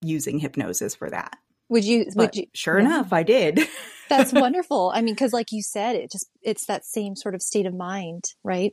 using 0.02 0.40
hypnosis 0.40 0.96
for 0.96 1.10
that. 1.10 1.38
Would 1.70 1.84
you? 1.84 2.06
But 2.06 2.16
would 2.16 2.36
you? 2.36 2.46
Sure 2.54 2.80
yeah. 2.80 2.86
enough, 2.86 3.12
I 3.12 3.24
did. 3.24 3.60
That's 4.10 4.32
wonderful. 4.32 4.92
I 4.94 5.02
mean, 5.02 5.16
because 5.16 5.34
like 5.34 5.52
you 5.52 5.64
said, 5.64 5.96
it 5.96 6.12
just 6.12 6.30
it's 6.44 6.68
that 6.68 6.86
same 6.86 7.16
sort 7.16 7.34
of 7.34 7.42
state 7.42 7.66
of 7.66 7.74
mind, 7.74 8.24
right? 8.44 8.72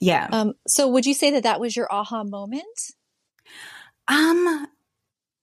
Yeah. 0.00 0.28
Um. 0.32 0.54
So, 0.66 0.88
would 0.88 1.06
you 1.06 1.14
say 1.14 1.30
that 1.30 1.44
that 1.44 1.60
was 1.60 1.76
your 1.76 1.86
aha 1.92 2.24
moment? 2.24 2.92
Um, 4.08 4.66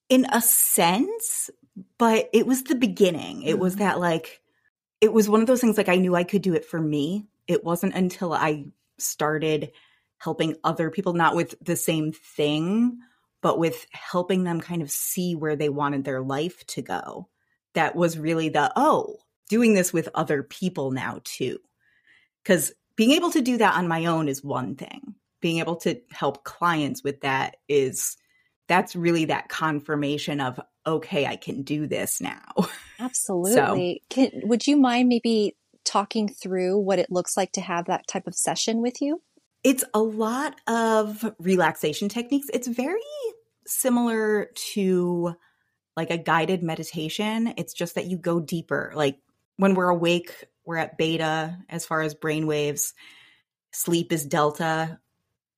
in 0.09 0.27
a 0.31 0.41
sense, 0.41 1.49
but 1.97 2.29
it 2.33 2.45
was 2.45 2.63
the 2.63 2.75
beginning. 2.75 3.43
It 3.43 3.53
mm-hmm. 3.53 3.61
was 3.61 3.77
that 3.77 3.99
like 3.99 4.41
it 4.99 5.13
was 5.13 5.29
one 5.29 5.41
of 5.41 5.47
those 5.47 5.61
things 5.61 5.77
like 5.77 5.89
I 5.89 5.95
knew 5.95 6.15
I 6.15 6.25
could 6.25 6.41
do 6.41 6.53
it 6.53 6.65
for 6.65 6.79
me. 6.79 7.25
It 7.47 7.63
wasn't 7.63 7.95
until 7.95 8.33
I 8.33 8.65
started 8.99 9.71
helping 10.21 10.55
other 10.63 10.91
people, 10.91 11.13
not 11.13 11.35
with 11.35 11.55
the 11.61 11.75
same 11.75 12.11
thing, 12.11 12.99
but 13.41 13.57
with 13.57 13.87
helping 13.91 14.43
them 14.43 14.61
kind 14.61 14.83
of 14.83 14.91
see 14.91 15.33
where 15.33 15.55
they 15.55 15.67
wanted 15.67 16.03
their 16.03 16.21
life 16.21 16.63
to 16.67 16.83
go. 16.83 17.27
That 17.73 17.95
was 17.95 18.19
really 18.19 18.49
the, 18.49 18.71
oh, 18.75 19.17
doing 19.49 19.73
this 19.73 19.91
with 19.91 20.09
other 20.13 20.43
people 20.43 20.91
now 20.91 21.21
too. 21.23 21.57
Because 22.43 22.71
being 22.95 23.13
able 23.13 23.31
to 23.31 23.41
do 23.41 23.57
that 23.57 23.75
on 23.75 23.87
my 23.87 24.05
own 24.05 24.27
is 24.27 24.43
one 24.43 24.75
thing. 24.75 25.15
Being 25.39 25.57
able 25.57 25.77
to 25.77 25.99
help 26.11 26.43
clients 26.43 27.03
with 27.03 27.21
that 27.21 27.57
is, 27.67 28.15
that's 28.67 28.95
really 28.95 29.25
that 29.25 29.49
confirmation 29.49 30.39
of, 30.39 30.59
okay, 30.85 31.25
I 31.25 31.35
can 31.35 31.63
do 31.63 31.87
this 31.87 32.21
now. 32.21 32.53
Absolutely. 32.99 34.03
so, 34.03 34.15
can, 34.15 34.41
would 34.43 34.67
you 34.67 34.77
mind 34.77 35.09
maybe 35.09 35.55
talking 35.83 36.29
through 36.29 36.77
what 36.77 36.99
it 36.99 37.11
looks 37.11 37.35
like 37.35 37.53
to 37.53 37.61
have 37.61 37.85
that 37.85 38.05
type 38.07 38.27
of 38.27 38.35
session 38.35 38.83
with 38.83 39.01
you? 39.01 39.19
It's 39.63 39.83
a 39.93 39.99
lot 39.99 40.59
of 40.67 41.23
relaxation 41.39 42.09
techniques. 42.09 42.49
It's 42.51 42.67
very 42.67 42.99
similar 43.67 44.49
to 44.73 45.35
like 45.95 46.09
a 46.09 46.17
guided 46.17 46.63
meditation. 46.63 47.53
It's 47.57 47.73
just 47.73 47.95
that 47.95 48.07
you 48.07 48.17
go 48.17 48.39
deeper. 48.39 48.91
Like 48.95 49.19
when 49.57 49.75
we're 49.75 49.89
awake, 49.89 50.45
we're 50.65 50.77
at 50.77 50.97
beta 50.97 51.57
as 51.69 51.85
far 51.85 52.01
as 52.01 52.15
brain 52.15 52.47
waves. 52.47 52.93
Sleep 53.71 54.11
is 54.11 54.25
delta, 54.25 54.99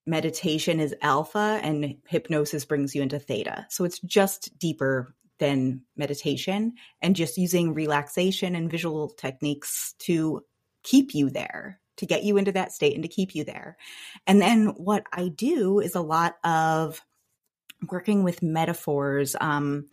meditation 0.05 0.79
is 0.79 0.95
alpha, 1.01 1.60
and 1.63 1.95
hypnosis 2.07 2.65
brings 2.65 2.93
you 2.93 3.01
into 3.01 3.19
theta. 3.19 3.65
So 3.69 3.86
it's 3.86 4.00
just 4.00 4.57
deeper 4.60 5.15
than 5.39 5.81
meditation 5.95 6.74
and 7.01 7.15
just 7.15 7.38
using 7.38 7.74
relaxation 7.74 8.55
and 8.55 8.69
visual 8.69 9.10
techniques 9.10 9.95
to 10.00 10.41
keep 10.83 11.15
you 11.15 11.29
there 11.29 11.79
to 11.97 12.05
get 12.05 12.23
you 12.23 12.38
into 12.38 12.51
that 12.51 12.71
state 12.71 12.93
and 12.93 13.03
to 13.03 13.09
keep 13.09 13.35
you 13.35 13.43
there. 13.43 13.77
And 14.25 14.41
then 14.41 14.67
what 14.77 15.05
I 15.12 15.27
do 15.27 15.79
is 15.79 15.95
a 15.95 16.01
lot 16.01 16.35
of 16.43 17.01
working 17.89 18.23
with 18.23 18.41
metaphors, 18.41 19.35
um, 19.39 19.88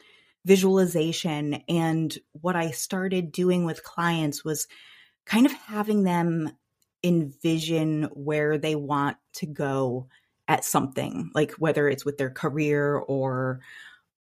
visualization. 0.45 1.63
And 1.69 2.17
what 2.33 2.57
I 2.57 2.71
started 2.71 3.33
doing 3.33 3.65
with 3.65 3.85
clients 3.85 4.45
was 4.45 4.67
kind 5.27 5.47
of 5.47 5.53
having 5.53 6.05
them 6.05 6.51
envision 7.03 8.05
where 8.13 8.59
they 8.59 8.75
want 8.75 9.17
to 9.35 9.47
go 9.47 10.09
at 10.49 10.65
something, 10.65 11.31
like 11.35 11.53
whether 11.53 11.89
it's 11.89 12.05
with 12.05 12.19
their 12.19 12.31
career 12.31 12.97
or 12.97 13.61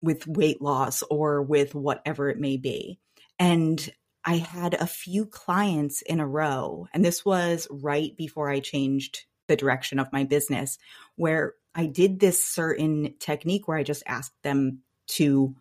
with 0.02 0.28
weight 0.28 0.62
loss 0.62 1.04
or 1.10 1.42
with 1.42 1.76
whatever 1.76 2.30
it 2.30 2.40
may 2.40 2.58
be. 2.58 3.00
And 3.38 3.90
I 4.30 4.38
had 4.38 4.76
a 4.76 4.86
few 4.86 5.26
clients 5.26 6.04
in 6.04 6.20
a 6.20 6.28
row, 6.28 6.88
and 6.94 7.04
this 7.04 7.26
was 7.26 7.68
right 7.72 8.16
before 8.16 8.48
I 8.48 8.60
changed 8.60 9.26
the 9.48 9.56
direction 9.56 9.98
of 9.98 10.14
my 10.14 10.24
business, 10.24 10.78
where 11.16 11.56
I 11.74 11.88
did 11.88 12.20
this 12.20 12.44
certain 12.44 13.16
technique 13.20 13.68
where 13.68 13.80
I 13.80 13.82
just 13.82 14.04
asked 14.06 14.36
them 14.44 14.84
to 15.14 15.56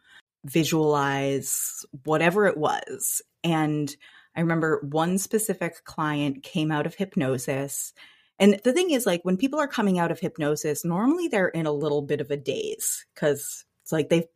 visualize 0.44 1.86
whatever 2.04 2.44
it 2.44 2.58
was. 2.58 3.22
And 3.42 3.96
I 4.36 4.40
remember 4.42 4.86
one 4.86 5.16
specific 5.16 5.82
client 5.84 6.42
came 6.42 6.70
out 6.70 6.84
of 6.84 6.94
hypnosis. 6.94 7.94
And 8.38 8.60
the 8.64 8.74
thing 8.74 8.90
is, 8.90 9.06
like, 9.06 9.24
when 9.24 9.38
people 9.38 9.60
are 9.60 9.66
coming 9.66 9.98
out 9.98 10.10
of 10.10 10.20
hypnosis, 10.20 10.84
normally 10.84 11.28
they're 11.28 11.48
in 11.48 11.64
a 11.64 11.72
little 11.72 12.02
bit 12.02 12.20
of 12.20 12.30
a 12.30 12.36
daze 12.36 13.06
because 13.14 13.64
it's 13.80 13.92
like 13.92 14.10
they've 14.10 14.28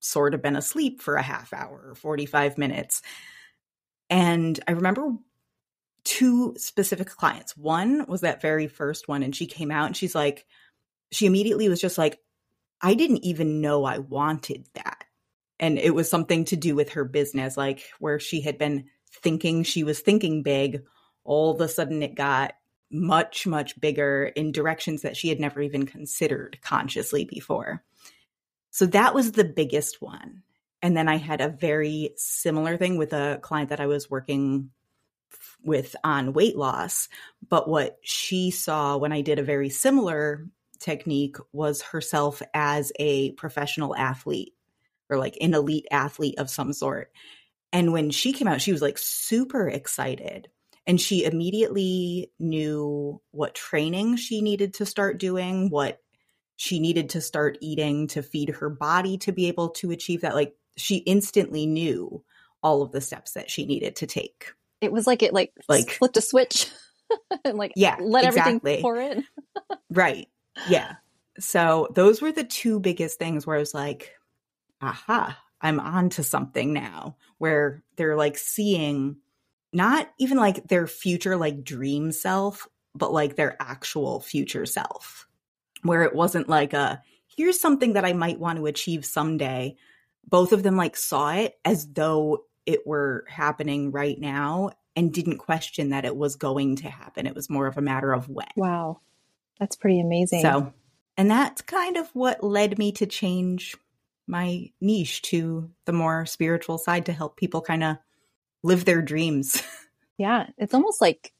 sort 0.00 0.34
of 0.34 0.42
been 0.42 0.56
asleep 0.56 1.00
for 1.00 1.14
a 1.14 1.22
half 1.22 1.52
hour 1.52 1.90
or 1.90 1.94
45 1.94 2.58
minutes. 2.58 3.00
And 4.08 4.58
I 4.68 4.72
remember 4.72 5.16
two 6.04 6.54
specific 6.56 7.08
clients. 7.08 7.56
One 7.56 8.06
was 8.06 8.20
that 8.20 8.40
very 8.40 8.68
first 8.68 9.08
one, 9.08 9.22
and 9.22 9.34
she 9.34 9.46
came 9.46 9.70
out 9.70 9.86
and 9.86 9.96
she's 9.96 10.14
like, 10.14 10.46
she 11.10 11.26
immediately 11.26 11.68
was 11.68 11.80
just 11.80 11.98
like, 11.98 12.20
I 12.80 12.94
didn't 12.94 13.24
even 13.24 13.60
know 13.60 13.84
I 13.84 13.98
wanted 13.98 14.68
that. 14.74 15.04
And 15.58 15.78
it 15.78 15.94
was 15.94 16.10
something 16.10 16.44
to 16.46 16.56
do 16.56 16.74
with 16.74 16.90
her 16.90 17.04
business, 17.04 17.56
like 17.56 17.82
where 17.98 18.20
she 18.20 18.40
had 18.40 18.58
been 18.58 18.84
thinking 19.22 19.62
she 19.62 19.84
was 19.84 20.00
thinking 20.00 20.42
big. 20.42 20.82
All 21.24 21.52
of 21.52 21.60
a 21.60 21.68
sudden, 21.68 22.02
it 22.02 22.14
got 22.14 22.52
much, 22.90 23.46
much 23.46 23.80
bigger 23.80 24.26
in 24.36 24.52
directions 24.52 25.02
that 25.02 25.16
she 25.16 25.28
had 25.28 25.40
never 25.40 25.60
even 25.60 25.86
considered 25.86 26.58
consciously 26.62 27.24
before. 27.24 27.82
So 28.70 28.86
that 28.86 29.14
was 29.14 29.32
the 29.32 29.44
biggest 29.44 30.02
one. 30.02 30.42
And 30.82 30.96
then 30.96 31.08
I 31.08 31.16
had 31.16 31.40
a 31.40 31.48
very 31.48 32.12
similar 32.16 32.76
thing 32.76 32.96
with 32.96 33.12
a 33.12 33.38
client 33.42 33.70
that 33.70 33.80
I 33.80 33.86
was 33.86 34.10
working 34.10 34.70
with 35.64 35.96
on 36.04 36.32
weight 36.32 36.56
loss. 36.56 37.08
But 37.48 37.68
what 37.68 37.98
she 38.02 38.50
saw 38.50 38.96
when 38.96 39.12
I 39.12 39.20
did 39.20 39.38
a 39.38 39.44
very 39.44 39.68
similar 39.68 40.46
technique 40.78 41.36
was 41.52 41.82
herself 41.82 42.42
as 42.54 42.92
a 42.98 43.32
professional 43.32 43.96
athlete 43.96 44.52
or 45.08 45.18
like 45.18 45.36
an 45.40 45.54
elite 45.54 45.86
athlete 45.90 46.38
of 46.38 46.50
some 46.50 46.72
sort. 46.72 47.10
And 47.72 47.92
when 47.92 48.10
she 48.10 48.32
came 48.32 48.48
out, 48.48 48.60
she 48.60 48.72
was 48.72 48.82
like 48.82 48.98
super 48.98 49.68
excited. 49.68 50.48
And 50.86 51.00
she 51.00 51.24
immediately 51.24 52.30
knew 52.38 53.20
what 53.32 53.56
training 53.56 54.16
she 54.16 54.40
needed 54.40 54.74
to 54.74 54.86
start 54.86 55.18
doing, 55.18 55.68
what 55.68 56.00
she 56.56 56.78
needed 56.78 57.10
to 57.10 57.20
start 57.20 57.58
eating 57.60 58.06
to 58.08 58.22
feed 58.22 58.50
her 58.50 58.70
body 58.70 59.18
to 59.18 59.32
be 59.32 59.48
able 59.48 59.70
to 59.70 59.90
achieve 59.90 60.20
that. 60.20 60.34
Like 60.34 60.54
she 60.76 60.98
instantly 60.98 61.66
knew 61.66 62.22
all 62.62 62.82
of 62.82 62.92
the 62.92 63.00
steps 63.00 63.32
that 63.32 63.50
she 63.50 63.66
needed 63.66 63.96
to 63.96 64.06
take. 64.06 64.52
It 64.80 64.92
was 64.92 65.06
like 65.06 65.22
it 65.22 65.32
like, 65.32 65.52
like 65.68 65.90
flipped 65.90 66.16
a 66.16 66.20
switch 66.20 66.70
and 67.44 67.58
like 67.58 67.72
yeah, 67.76 67.96
let 68.00 68.24
exactly. 68.24 68.54
everything 68.54 68.82
pour 68.82 69.00
in. 69.00 69.24
right. 69.90 70.28
Yeah. 70.68 70.96
So 71.38 71.88
those 71.94 72.22
were 72.22 72.32
the 72.32 72.44
two 72.44 72.80
biggest 72.80 73.18
things 73.18 73.46
where 73.46 73.56
I 73.56 73.60
was 73.60 73.74
like, 73.74 74.12
aha, 74.80 75.38
I'm 75.60 75.80
on 75.80 76.10
to 76.10 76.22
something 76.22 76.72
now, 76.72 77.16
where 77.38 77.82
they're 77.96 78.16
like 78.16 78.38
seeing 78.38 79.16
not 79.72 80.08
even 80.18 80.38
like 80.38 80.68
their 80.68 80.86
future, 80.86 81.36
like 81.36 81.64
dream 81.64 82.12
self, 82.12 82.68
but 82.94 83.12
like 83.12 83.36
their 83.36 83.60
actual 83.60 84.20
future 84.20 84.66
self, 84.66 85.26
where 85.82 86.02
it 86.02 86.14
wasn't 86.14 86.48
like 86.48 86.72
a, 86.72 87.02
here's 87.36 87.60
something 87.60 87.94
that 87.94 88.04
I 88.04 88.12
might 88.12 88.40
want 88.40 88.58
to 88.58 88.66
achieve 88.66 89.04
someday. 89.04 89.76
Both 90.28 90.52
of 90.52 90.62
them 90.62 90.76
like 90.76 90.96
saw 90.96 91.32
it 91.32 91.58
as 91.64 91.86
though 91.86 92.44
it 92.64 92.86
were 92.86 93.24
happening 93.28 93.92
right 93.92 94.18
now 94.18 94.70
and 94.96 95.12
didn't 95.12 95.38
question 95.38 95.90
that 95.90 96.04
it 96.04 96.16
was 96.16 96.36
going 96.36 96.76
to 96.76 96.90
happen. 96.90 97.26
It 97.26 97.34
was 97.34 97.50
more 97.50 97.66
of 97.66 97.76
a 97.76 97.82
matter 97.82 98.12
of 98.12 98.28
when. 98.28 98.46
Wow. 98.56 99.00
That's 99.60 99.76
pretty 99.76 100.00
amazing. 100.00 100.42
So, 100.42 100.72
and 101.16 101.30
that's 101.30 101.62
kind 101.62 101.96
of 101.96 102.08
what 102.14 102.42
led 102.42 102.78
me 102.78 102.92
to 102.92 103.06
change 103.06 103.76
my 104.26 104.70
niche 104.80 105.22
to 105.22 105.70
the 105.84 105.92
more 105.92 106.26
spiritual 106.26 106.78
side 106.78 107.06
to 107.06 107.12
help 107.12 107.36
people 107.36 107.60
kind 107.60 107.84
of 107.84 107.96
live 108.62 108.84
their 108.84 109.02
dreams. 109.02 109.62
Yeah, 110.18 110.46
it's 110.56 110.72
almost 110.72 111.00
like, 111.00 111.32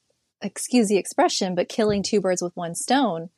excuse 0.43 0.89
the 0.89 0.99
expression, 0.99 1.55
but 1.55 1.69
killing 1.69 2.03
two 2.03 2.21
birds 2.21 2.43
with 2.43 2.55
one 2.55 2.75
stone, 2.75 3.31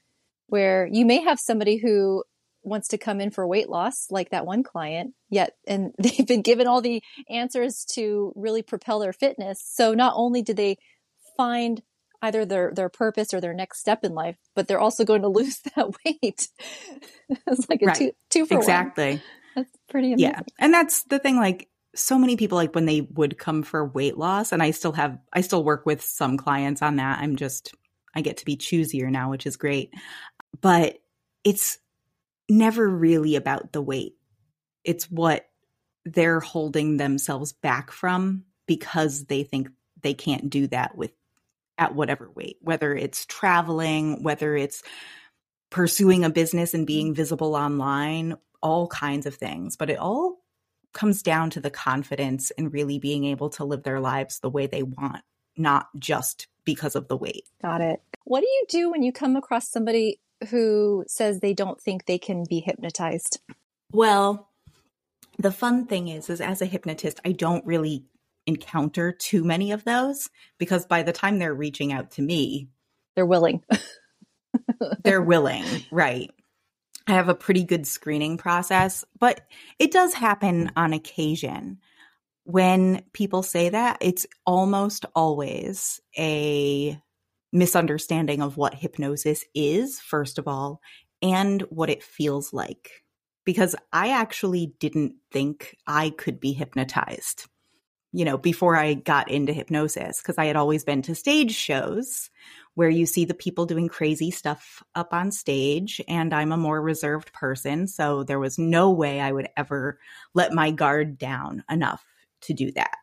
where 0.49 0.89
you 0.91 1.07
may 1.07 1.23
have 1.23 1.39
somebody 1.39 1.77
who 1.77 2.25
wants 2.69 2.89
to 2.89 2.99
come 2.99 3.21
in 3.21 3.31
for 3.31 3.47
weight 3.47 3.69
loss, 3.69 4.07
like 4.11 4.31
that 4.31 4.47
one 4.47 4.63
client, 4.63 5.15
yet, 5.31 5.55
and 5.67 5.93
they've 5.99 6.27
been 6.27 6.43
given 6.43 6.67
all 6.67 6.81
the 6.81 7.03
answers 7.29 7.85
to 7.95 8.33
really 8.37 8.63
propel 8.63 8.99
their 8.99 9.13
fitness. 9.13 9.63
So 9.65 9.95
not 9.95 10.15
only 10.17 10.43
do 10.43 10.55
they 10.55 10.79
find 11.37 11.83
either 12.21 12.45
their 12.45 12.73
their 12.75 12.89
purpose 12.89 13.33
or 13.33 13.41
their 13.41 13.55
next 13.55 13.81
step 13.81 14.05
in 14.05 14.15
life, 14.15 14.37
but 14.55 14.69
they're 14.69 14.81
also 14.81 15.05
going 15.05 15.23
to 15.23 15.29
lose 15.29 15.61
that 15.77 15.89
weight. 16.05 16.49
it's 17.29 17.69
like 17.69 17.83
a 17.83 17.87
right. 17.87 17.97
two 17.97 18.13
two 18.31 18.47
for 18.47 18.57
exactly. 18.57 19.13
One. 19.13 19.23
That's 19.57 19.79
pretty 19.89 20.13
amazing. 20.13 20.31
Yeah, 20.31 20.41
and 20.59 20.73
that's 20.73 21.05
the 21.05 21.19
thing. 21.19 21.37
Like 21.37 21.69
so 21.95 22.19
many 22.19 22.37
people, 22.37 22.57
like 22.57 22.75
when 22.75 22.87
they 22.87 23.01
would 23.01 23.39
come 23.39 23.63
for 23.63 23.85
weight 23.85 24.17
loss, 24.17 24.53
and 24.53 24.63
I 24.63 24.71
still 24.71 24.93
have, 24.93 25.19
I 25.33 25.41
still 25.41 25.65
work 25.65 25.87
with 25.87 26.03
some 26.03 26.37
clients 26.37 26.83
on 26.83 26.97
that. 26.97 27.19
I'm 27.19 27.37
just, 27.37 27.75
I 28.15 28.21
get 28.21 28.39
to 28.39 28.45
be 28.45 28.57
choosier 28.57 29.11
now, 29.11 29.31
which 29.31 29.47
is 29.47 29.57
great. 29.57 29.93
But 30.61 30.99
it's 31.45 31.79
never 32.49 32.89
really 32.89 33.37
about 33.37 33.73
the 33.73 33.83
weight. 33.83 34.15
It's 34.85 35.11
what 35.11 35.49
they're 36.05 36.41
holding 36.41 36.97
themselves 36.97 37.53
back 37.53 37.91
from 37.91 38.45
because 38.67 39.27
they 39.27 39.43
think 39.43 39.69
they 40.03 40.15
can't 40.15 40.49
do 40.49 40.67
that 40.69 40.97
with 40.97 41.13
at 41.77 41.95
whatever 41.95 42.31
weight, 42.35 42.57
whether 42.61 42.95
it's 42.95 43.25
traveling, 43.27 44.23
whether 44.23 44.57
it's 44.57 44.83
pursuing 45.71 46.25
a 46.25 46.31
business 46.31 46.75
and 46.75 46.87
being 46.87 47.15
visible 47.15 47.55
online, 47.55 48.35
all 48.63 48.89
kinds 48.89 49.27
of 49.27 49.35
things. 49.35 49.77
But 49.77 49.91
it 49.91 49.99
all 49.99 50.39
comes 50.93 51.23
down 51.23 51.51
to 51.51 51.61
the 51.61 51.71
confidence 51.71 52.51
and 52.53 52.73
really 52.73 52.99
being 52.99 53.25
able 53.25 53.51
to 53.51 53.65
live 53.65 53.85
their 53.85 54.01
lives 54.01 54.41
the 54.41 54.51
way 54.51 54.67
they 54.67 54.83
want, 54.83 55.23
not 55.57 55.89
just 55.99 56.49
because 56.65 56.97
of 56.97 57.09
the 57.09 57.17
weight. 57.17 57.45
Got 57.63 57.81
it. 57.81 58.03
What 58.25 58.41
do 58.41 58.47
you 58.47 58.65
do 58.69 58.91
when 58.91 59.03
you 59.03 59.13
come 59.13 59.37
across 59.37 59.69
somebody 59.69 60.21
who 60.51 61.05
says 61.09 61.41
they 61.41 61.55
don't 61.55 61.81
think 61.81 62.07
they 62.07 62.19
can 62.19 62.45
be 62.49 62.61
hypnotized? 62.61 63.41
Well, 63.93 64.49
the 65.39 65.53
fun 65.53 65.87
thing 65.87 66.09
is 66.09 66.31
is 66.31 66.41
as 66.41 66.63
a 66.63 66.67
hypnotist, 66.67 67.21
I 67.25 67.33
don't 67.33 67.65
really 67.67 68.05
encounter 68.47 69.13
too 69.13 69.45
many 69.45 69.73
of 69.73 69.85
those 69.85 70.31
because 70.59 70.87
by 70.87 71.03
the 71.03 71.13
time 71.13 71.39
they're 71.39 71.55
reaching 71.55 71.93
out 71.93 72.13
to 72.13 72.23
me, 72.23 72.69
they're 73.15 73.27
willing. 73.27 73.63
they're 75.05 75.23
willing, 75.23 75.65
right? 75.91 76.31
I 77.07 77.13
have 77.13 77.29
a 77.29 77.35
pretty 77.35 77.65
good 77.65 77.87
screening 77.87 78.37
process, 78.37 79.05
but 79.19 79.41
it 79.79 79.93
does 79.93 80.13
happen 80.13 80.71
on 80.77 80.93
occasion. 80.93 81.79
When 82.45 83.03
people 83.13 83.43
say 83.43 83.71
that, 83.71 83.99
it's 84.01 84.27
almost 84.47 85.07
always 85.15 86.01
a 86.19 87.01
misunderstanding 87.53 88.43
of 88.43 88.57
what 88.57 88.75
hypnosis 88.75 89.45
is, 89.55 90.01
first 90.01 90.39
of 90.39 90.49
all, 90.49 90.81
and 91.23 91.63
what 91.63 91.91
it 91.91 92.03
feels 92.03 92.53
like. 92.53 93.05
Because 93.45 93.75
I 93.93 94.11
actually 94.11 94.75
didn't 94.79 95.15
think 95.33 95.77
I 95.87 96.11
could 96.11 96.39
be 96.39 96.53
hypnotized 96.53 97.47
you 98.13 98.25
know, 98.25 98.39
before 98.39 98.77
I 98.77 98.95
got 98.95 99.31
into 99.31 99.53
hypnosis, 99.53 100.21
because 100.23 100.39
I 100.39 100.47
had 100.47 100.57
always 100.57 100.85
been 100.85 101.03
to 101.03 101.15
stage 101.15 101.55
shows 101.55 102.31
where 102.75 102.89
you 102.89 103.07
see 103.07 103.25
the 103.25 103.35
people 103.35 103.67
doing 103.67 103.89
crazy 103.89 104.31
stuff 104.31 104.83
up 104.95 105.13
on 105.13 105.31
stage, 105.31 106.01
and 106.09 106.33
I'm 106.33 106.53
a 106.53 106.57
more 106.57 106.81
reserved 106.81 107.33
person. 107.33 107.87
So 107.87 108.23
there 108.23 108.39
was 108.39 108.59
no 108.59 108.91
way 108.91 109.21
I 109.21 109.33
would 109.33 109.49
ever 109.57 109.99
let 110.33 110.53
my 110.53 110.71
guard 110.71 111.19
down 111.19 111.65
enough 111.71 112.05
to 112.43 112.55
do 112.55 112.73
that. 112.73 112.97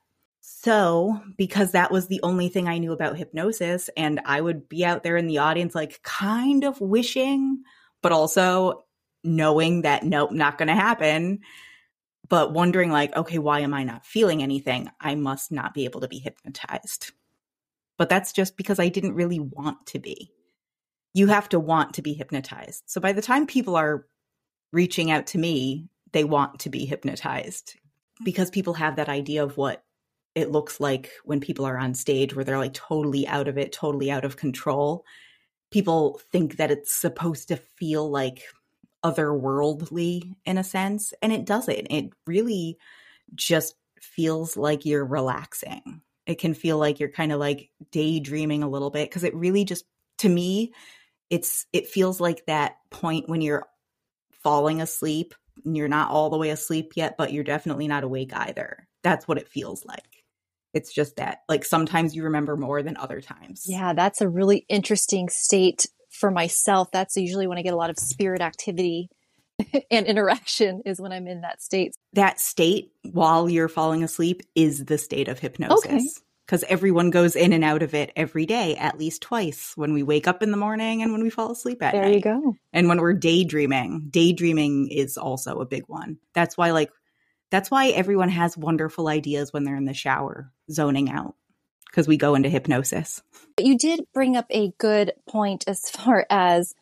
So, 0.47 1.21
because 1.37 1.71
that 1.71 1.91
was 1.91 2.07
the 2.07 2.19
only 2.21 2.49
thing 2.49 2.67
I 2.67 2.77
knew 2.77 2.91
about 2.91 3.17
hypnosis, 3.17 3.89
and 3.97 4.21
I 4.25 4.39
would 4.39 4.69
be 4.69 4.85
out 4.85 5.03
there 5.03 5.17
in 5.17 5.27
the 5.27 5.39
audience, 5.39 5.73
like 5.73 6.01
kind 6.03 6.63
of 6.63 6.79
wishing, 6.79 7.63
but 8.01 8.11
also 8.11 8.85
knowing 9.23 9.81
that 9.81 10.03
nope, 10.03 10.31
not 10.31 10.57
going 10.57 10.67
to 10.67 10.75
happen 10.75 11.39
but 12.29 12.53
wondering 12.53 12.91
like 12.91 13.15
okay 13.15 13.37
why 13.37 13.59
am 13.59 13.73
i 13.73 13.83
not 13.83 14.05
feeling 14.05 14.41
anything? 14.41 14.89
I 14.99 15.15
must 15.15 15.51
not 15.51 15.73
be 15.73 15.85
able 15.85 16.01
to 16.01 16.07
be 16.07 16.19
hypnotized. 16.19 17.11
But 17.97 18.09
that's 18.09 18.33
just 18.33 18.57
because 18.57 18.79
i 18.79 18.89
didn't 18.89 19.15
really 19.15 19.39
want 19.39 19.85
to 19.87 19.99
be. 19.99 20.31
You 21.13 21.27
have 21.27 21.49
to 21.49 21.59
want 21.59 21.93
to 21.95 22.01
be 22.01 22.13
hypnotized. 22.13 22.83
So 22.87 22.99
by 22.99 23.13
the 23.13 23.21
time 23.21 23.47
people 23.47 23.75
are 23.75 24.05
reaching 24.71 25.11
out 25.11 25.27
to 25.27 25.37
me 25.37 25.89
they 26.11 26.23
want 26.23 26.59
to 26.59 26.69
be 26.69 26.85
hypnotized 26.85 27.75
because 28.23 28.49
people 28.49 28.75
have 28.75 28.95
that 28.95 29.09
idea 29.09 29.43
of 29.43 29.57
what 29.57 29.83
it 30.35 30.51
looks 30.51 30.79
like 30.79 31.11
when 31.23 31.39
people 31.39 31.65
are 31.65 31.77
on 31.77 31.93
stage 31.93 32.35
where 32.35 32.45
they're 32.45 32.57
like 32.57 32.73
totally 32.73 33.27
out 33.27 33.47
of 33.47 33.57
it 33.57 33.71
totally 33.71 34.11
out 34.11 34.25
of 34.25 34.37
control 34.37 35.05
people 35.71 36.21
think 36.31 36.57
that 36.57 36.71
it's 36.71 36.93
supposed 36.93 37.49
to 37.49 37.57
feel 37.57 38.09
like 38.09 38.43
otherworldly 39.03 40.35
in 40.45 40.57
a 40.57 40.63
sense. 40.63 41.13
And 41.21 41.31
it 41.31 41.45
doesn't. 41.45 41.87
It 41.91 42.11
really 42.25 42.77
just 43.35 43.75
feels 43.99 44.57
like 44.57 44.85
you're 44.85 45.05
relaxing. 45.05 46.01
It 46.25 46.39
can 46.39 46.55
feel 46.55 46.79
like 46.79 46.99
you're 46.99 47.09
kind 47.09 47.31
of 47.31 47.39
like 47.39 47.69
daydreaming 47.91 48.63
a 48.63 48.69
little 48.69 48.89
bit 48.89 49.09
because 49.09 49.23
it 49.23 49.35
really 49.35 49.63
just, 49.63 49.85
to 50.19 50.29
me, 50.29 50.73
it's, 51.29 51.67
it 51.71 51.87
feels 51.87 52.19
like 52.19 52.45
that 52.45 52.77
point 52.89 53.29
when 53.29 53.41
you're 53.41 53.67
falling 54.31 54.81
asleep 54.81 55.35
and 55.63 55.77
you're 55.77 55.87
not 55.87 56.09
all 56.09 56.29
the 56.29 56.37
way 56.37 56.49
asleep 56.49 56.93
yet, 56.95 57.15
but 57.15 57.31
you're 57.31 57.43
definitely 57.43 57.87
not 57.87 58.03
awake 58.03 58.33
either. 58.33 58.87
That's 59.03 59.27
what 59.27 59.37
it 59.37 59.49
feels 59.49 59.85
like. 59.85 60.14
It's 60.75 60.93
just 60.93 61.15
that, 61.15 61.39
like, 61.49 61.65
sometimes 61.65 62.15
you 62.15 62.23
remember 62.23 62.55
more 62.55 62.83
than 62.83 62.97
other 62.97 63.21
times. 63.21 63.63
Yeah, 63.65 63.93
that's 63.93 64.21
a 64.21 64.29
really 64.29 64.65
interesting 64.69 65.29
state 65.29 65.87
for 66.15 66.31
myself, 66.31 66.89
that's 66.91 67.15
usually 67.17 67.47
when 67.47 67.57
I 67.57 67.61
get 67.61 67.73
a 67.73 67.77
lot 67.77 67.89
of 67.89 67.97
spirit 67.99 68.41
activity 68.41 69.09
and 69.91 70.05
interaction 70.05 70.81
is 70.85 70.99
when 70.99 71.11
I'm 71.11 71.27
in 71.27 71.41
that 71.41 71.61
state. 71.61 71.93
That 72.13 72.39
state 72.39 72.91
while 73.03 73.49
you're 73.49 73.67
falling 73.67 74.03
asleep 74.03 74.41
is 74.55 74.85
the 74.85 74.97
state 74.97 75.27
of 75.27 75.39
hypnosis. 75.39 75.85
Okay. 75.85 76.01
Because 76.45 76.63
everyone 76.69 77.09
goes 77.09 77.35
in 77.35 77.53
and 77.53 77.63
out 77.63 77.81
of 77.81 77.95
it 77.95 78.11
every 78.15 78.45
day, 78.45 78.75
at 78.75 78.99
least 78.99 79.23
twice 79.23 79.73
when 79.75 79.93
we 79.93 80.03
wake 80.03 80.27
up 80.27 80.43
in 80.43 80.51
the 80.51 80.57
morning 80.57 81.01
and 81.01 81.11
when 81.11 81.23
we 81.23 81.31
fall 81.31 81.51
asleep 81.51 81.81
at 81.81 81.93
there 81.93 82.03
night. 82.03 82.23
There 82.23 82.33
you 82.35 82.41
go. 82.41 82.55
And 82.71 82.87
when 82.87 83.01
we're 83.01 83.13
daydreaming, 83.13 84.09
daydreaming 84.11 84.89
is 84.89 85.17
also 85.17 85.59
a 85.59 85.65
big 85.65 85.85
one. 85.87 86.19
That's 86.33 86.55
why, 86.55 86.69
like, 86.69 86.91
that's 87.49 87.71
why 87.71 87.87
everyone 87.87 88.29
has 88.29 88.55
wonderful 88.55 89.07
ideas 89.07 89.53
when 89.53 89.63
they're 89.63 89.75
in 89.75 89.85
the 89.85 89.95
shower, 89.95 90.51
zoning 90.71 91.09
out 91.09 91.35
because 91.87 92.07
we 92.07 92.17
go 92.17 92.35
into 92.35 92.49
hypnosis. 92.49 93.21
But 93.55 93.65
you 93.65 93.77
did 93.77 94.05
bring 94.13 94.35
up 94.35 94.45
a 94.49 94.73
good 94.77 95.13
point 95.27 95.63
as 95.67 95.89
far 95.89 96.25
as 96.29 96.75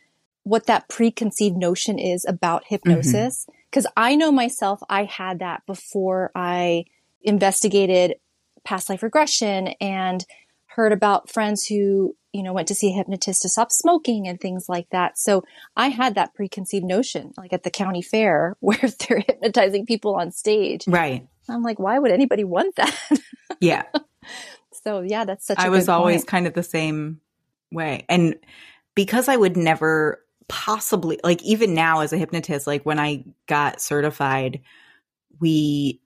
what 0.43 0.65
that 0.65 0.89
preconceived 0.89 1.55
notion 1.55 1.97
is 1.99 2.25
about 2.25 2.63
hypnosis. 2.67 3.47
Because 3.69 3.85
mm-hmm. 3.85 4.03
I 4.03 4.15
know 4.15 4.31
myself, 4.31 4.81
I 4.89 5.05
had 5.05 5.39
that 5.39 5.65
before 5.65 6.31
I 6.35 6.85
investigated 7.21 8.15
past 8.63 8.89
life 8.89 9.03
regression 9.03 9.69
and 9.79 10.25
heard 10.75 10.91
about 10.91 11.29
friends 11.29 11.65
who, 11.65 12.15
you 12.31 12.41
know, 12.41 12.53
went 12.53 12.67
to 12.67 12.75
see 12.75 12.89
a 12.89 12.93
hypnotist 12.95 13.43
to 13.43 13.49
stop 13.49 13.71
smoking 13.71 14.27
and 14.27 14.39
things 14.39 14.67
like 14.67 14.89
that. 14.89 15.17
So 15.17 15.43
I 15.75 15.89
had 15.89 16.15
that 16.15 16.33
preconceived 16.33 16.85
notion, 16.85 17.31
like 17.37 17.53
at 17.53 17.63
the 17.63 17.69
county 17.69 18.01
fair 18.01 18.55
where 18.59 18.79
they're 18.79 19.19
hypnotizing 19.19 19.85
people 19.85 20.15
on 20.15 20.31
stage. 20.31 20.85
Right. 20.87 21.27
I'm 21.49 21.61
like, 21.63 21.79
why 21.79 21.99
would 21.99 22.11
anybody 22.11 22.43
want 22.43 22.75
that? 22.75 22.95
Yeah. 23.59 23.83
so 24.83 25.01
yeah, 25.01 25.25
that's 25.25 25.45
such 25.45 25.59
I 25.59 25.69
was 25.69 25.87
always 25.87 26.21
point. 26.21 26.27
kind 26.27 26.47
of 26.47 26.53
the 26.53 26.63
same 26.63 27.21
way. 27.71 28.03
And 28.09 28.35
because 28.95 29.29
I 29.29 29.37
would 29.37 29.55
never 29.55 30.23
possibly 30.49 31.19
like 31.23 31.41
even 31.43 31.73
now 31.73 32.01
as 32.01 32.11
a 32.11 32.17
hypnotist, 32.17 32.67
like 32.67 32.83
when 32.83 32.99
I 32.99 33.25
got 33.47 33.79
certified, 33.79 34.61
we 35.39 36.01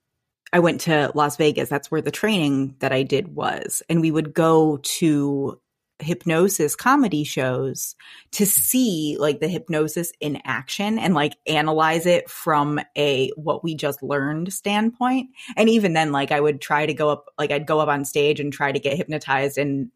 I 0.53 0.59
went 0.59 0.81
to 0.81 1.11
Las 1.13 1.37
Vegas. 1.37 1.69
That's 1.69 1.91
where 1.91 2.01
the 2.01 2.11
training 2.11 2.75
that 2.79 2.91
I 2.91 3.03
did 3.03 3.35
was. 3.35 3.81
And 3.89 4.01
we 4.01 4.11
would 4.11 4.33
go 4.33 4.77
to 4.77 5.59
hypnosis 5.99 6.75
comedy 6.75 7.23
shows 7.23 7.95
to 8.31 8.45
see 8.45 9.17
like 9.19 9.39
the 9.39 9.47
hypnosis 9.47 10.11
in 10.19 10.39
action 10.45 10.99
and 10.99 11.15
like 11.15 11.33
analyze 11.47 12.05
it 12.05 12.29
from 12.29 12.79
a 12.95 13.31
what 13.35 13.63
we 13.63 13.75
just 13.75 14.03
learned 14.03 14.53
standpoint. 14.53 15.29
And 15.55 15.69
even 15.69 15.93
then 15.93 16.11
like 16.11 16.31
I 16.31 16.39
would 16.39 16.61
try 16.61 16.85
to 16.85 16.93
go 16.93 17.09
up 17.09 17.25
like 17.37 17.51
I'd 17.51 17.65
go 17.65 17.79
up 17.79 17.89
on 17.89 18.05
stage 18.05 18.39
and 18.39 18.53
try 18.53 18.71
to 18.71 18.79
get 18.79 18.97
hypnotized 18.97 19.57
and 19.57 19.91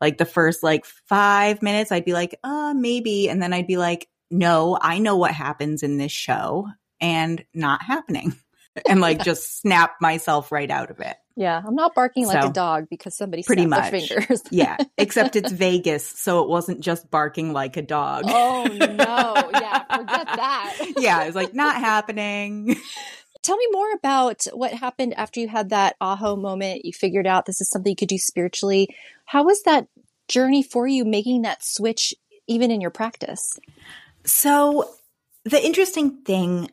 like 0.00 0.18
the 0.18 0.24
first 0.24 0.62
like 0.62 0.84
5 0.84 1.62
minutes 1.62 1.92
I'd 1.92 2.04
be 2.04 2.12
like, 2.12 2.36
"Uh, 2.42 2.74
maybe." 2.76 3.28
And 3.28 3.40
then 3.40 3.52
I'd 3.52 3.68
be 3.68 3.76
like, 3.76 4.08
"No, 4.30 4.78
I 4.80 4.98
know 4.98 5.16
what 5.16 5.32
happens 5.32 5.82
in 5.84 5.98
this 5.98 6.12
show 6.12 6.68
and 7.00 7.44
not 7.54 7.82
happening." 7.82 8.34
And 8.88 9.00
like 9.00 9.18
Yeah. 9.18 9.24
just 9.24 9.60
snap 9.60 9.94
myself 10.00 10.50
right 10.52 10.70
out 10.70 10.90
of 10.90 11.00
it. 11.00 11.16
Yeah, 11.34 11.62
I'm 11.66 11.74
not 11.74 11.94
barking 11.94 12.26
like 12.26 12.44
a 12.44 12.52
dog 12.52 12.88
because 12.90 13.16
somebody 13.16 13.42
pretty 13.42 13.64
snapped 13.64 13.92
much. 13.92 14.08
fingers. 14.08 14.42
Yeah, 14.50 14.76
except 14.98 15.34
it's 15.34 15.50
Vegas, 15.50 16.06
so 16.06 16.42
it 16.42 16.48
wasn't 16.48 16.80
just 16.80 17.10
barking 17.10 17.52
like 17.54 17.76
a 17.78 17.82
dog. 17.82 18.24
oh 18.26 18.64
no, 18.64 19.50
yeah, 19.58 19.78
forget 19.96 20.26
that. 20.26 20.92
yeah, 20.98 21.22
it's 21.24 21.34
like 21.36 21.54
not 21.54 21.76
happening. 21.76 22.76
Tell 23.42 23.56
me 23.56 23.66
more 23.72 23.92
about 23.94 24.44
what 24.52 24.72
happened 24.72 25.14
after 25.14 25.40
you 25.40 25.48
had 25.48 25.70
that 25.70 25.96
aha 26.02 26.36
moment. 26.36 26.84
You 26.84 26.92
figured 26.92 27.26
out 27.26 27.46
this 27.46 27.60
is 27.62 27.70
something 27.70 27.90
you 27.90 27.96
could 27.96 28.08
do 28.08 28.18
spiritually. 28.18 28.94
How 29.24 29.42
was 29.42 29.62
that 29.62 29.88
journey 30.28 30.62
for 30.62 30.86
you 30.86 31.04
making 31.06 31.42
that 31.42 31.64
switch 31.64 32.14
even 32.46 32.70
in 32.70 32.80
your 32.82 32.90
practice? 32.90 33.58
So, 34.24 34.90
the 35.44 35.64
interesting 35.64 36.18
thing 36.24 36.70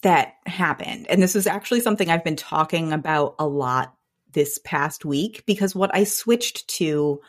that 0.00 0.34
happened, 0.46 1.06
and 1.08 1.22
this 1.22 1.36
is 1.36 1.46
actually 1.46 1.80
something 1.80 2.10
I've 2.10 2.24
been 2.24 2.36
talking 2.36 2.92
about 2.92 3.34
a 3.38 3.46
lot 3.46 3.94
this 4.32 4.60
past 4.64 5.04
week, 5.04 5.44
because 5.46 5.74
what 5.74 5.94
I 5.94 6.04
switched 6.04 6.68
to 6.76 7.20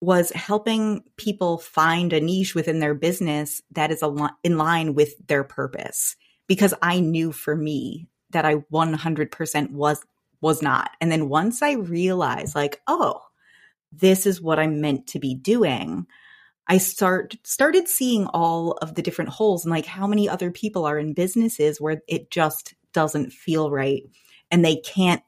was 0.00 0.30
helping 0.30 1.04
people 1.16 1.58
find 1.58 2.12
a 2.12 2.20
niche 2.20 2.54
within 2.54 2.80
their 2.80 2.94
business 2.94 3.62
that 3.72 3.90
is 3.90 4.02
in 4.44 4.58
line 4.58 4.94
with 4.94 5.14
their 5.26 5.44
purpose. 5.44 6.16
Because 6.46 6.74
I 6.80 7.00
knew 7.00 7.32
for 7.32 7.56
me 7.56 8.06
that 8.30 8.44
I 8.44 8.56
100% 8.56 9.70
was 9.70 10.04
was 10.40 10.62
not. 10.62 10.90
And 11.00 11.10
then 11.10 11.28
once 11.28 11.62
I 11.62 11.72
realized 11.72 12.54
like, 12.54 12.80
oh, 12.86 13.20
this 13.90 14.26
is 14.26 14.40
what 14.40 14.58
I'm 14.58 14.80
meant 14.80 15.08
to 15.08 15.18
be 15.18 15.34
doing, 15.34 16.06
I 16.68 16.78
start 16.78 17.36
started 17.44 17.88
seeing 17.88 18.26
all 18.26 18.72
of 18.82 18.94
the 18.94 19.02
different 19.02 19.30
holes 19.30 19.64
and 19.64 19.70
like 19.70 19.86
how 19.86 20.06
many 20.06 20.28
other 20.28 20.50
people 20.50 20.84
are 20.84 20.98
in 20.98 21.12
businesses 21.12 21.80
where 21.80 22.02
it 22.08 22.30
just 22.30 22.74
doesn't 22.92 23.32
feel 23.32 23.70
right 23.70 24.02
and 24.50 24.64
they 24.64 24.76
can't 24.76 25.22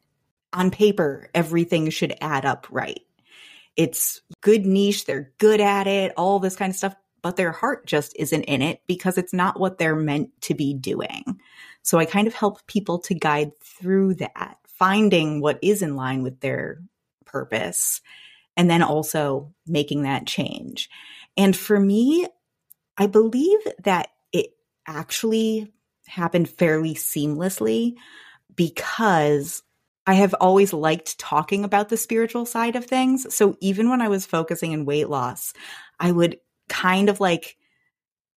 on 0.53 0.71
paper 0.71 1.29
everything 1.35 1.91
should 1.91 2.17
add 2.21 2.45
up 2.45 2.67
right. 2.71 3.01
It's 3.77 4.21
good 4.41 4.67
niche, 4.67 5.05
they're 5.05 5.33
good 5.39 5.61
at 5.61 5.87
it, 5.87 6.13
all 6.17 6.41
this 6.41 6.57
kind 6.57 6.71
of 6.71 6.77
stuff, 6.77 6.97
but 7.23 7.37
their 7.37 7.53
heart 7.53 7.87
just 7.87 8.13
isn't 8.17 8.43
in 8.43 8.63
it 8.63 8.81
because 8.89 9.19
it's 9.19 9.33
not 9.33 9.61
what 9.61 9.79
they're 9.79 9.95
meant 9.95 10.31
to 10.43 10.55
be 10.55 10.75
doing. 10.75 11.39
So 11.83 11.99
I 11.99 12.05
kind 12.05 12.27
of 12.27 12.35
help 12.35 12.67
people 12.67 12.99
to 13.01 13.15
guide 13.15 13.53
through 13.63 14.15
that, 14.15 14.57
finding 14.67 15.41
what 15.41 15.61
is 15.63 15.83
in 15.83 15.95
line 15.95 16.23
with 16.23 16.41
their 16.41 16.83
purpose 17.25 18.01
and 18.57 18.69
then 18.69 18.83
also 18.83 19.55
making 19.67 20.03
that 20.03 20.27
change. 20.27 20.91
And 21.39 21.57
for 21.57 21.81
me, 21.81 22.27
I 22.99 23.07
believe 23.07 23.61
that 23.85 24.09
it 24.33 24.51
actually 24.87 25.73
happened 26.07 26.51
fairly 26.51 26.95
seamlessly 26.95 27.95
because 28.55 29.63
I 30.07 30.15
have 30.15 30.35
always 30.41 30.73
liked 30.73 31.19
talking 31.19 31.65
about 31.65 31.91
the 31.91 31.97
spiritual 31.97 32.45
side 32.45 32.77
of 32.77 32.87
things. 32.87 33.33
So 33.35 33.57
even 33.61 33.89
when 33.89 34.01
I 34.01 34.09
was 34.09 34.27
focusing 34.27 34.73
in 34.73 34.85
weight 34.85 35.09
loss, 35.09 35.53
I 36.01 36.11
would 36.11 36.39
kind 36.69 37.09
of 37.09 37.21
like 37.21 37.57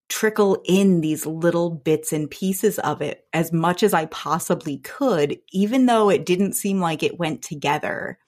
trickle 0.08 0.62
in 0.66 1.02
these 1.02 1.26
little 1.26 1.70
bits 1.70 2.14
and 2.14 2.30
pieces 2.30 2.78
of 2.80 3.02
it 3.02 3.26
as 3.34 3.52
much 3.52 3.82
as 3.82 3.94
I 3.94 4.06
possibly 4.08 4.78
could, 4.78 5.40
even 5.52 5.86
though 5.86 6.10
it 6.10 6.26
didn't 6.26 6.54
seem 6.54 6.82
like 6.82 7.02
it 7.02 7.18
went 7.18 7.42
together. 7.42 8.20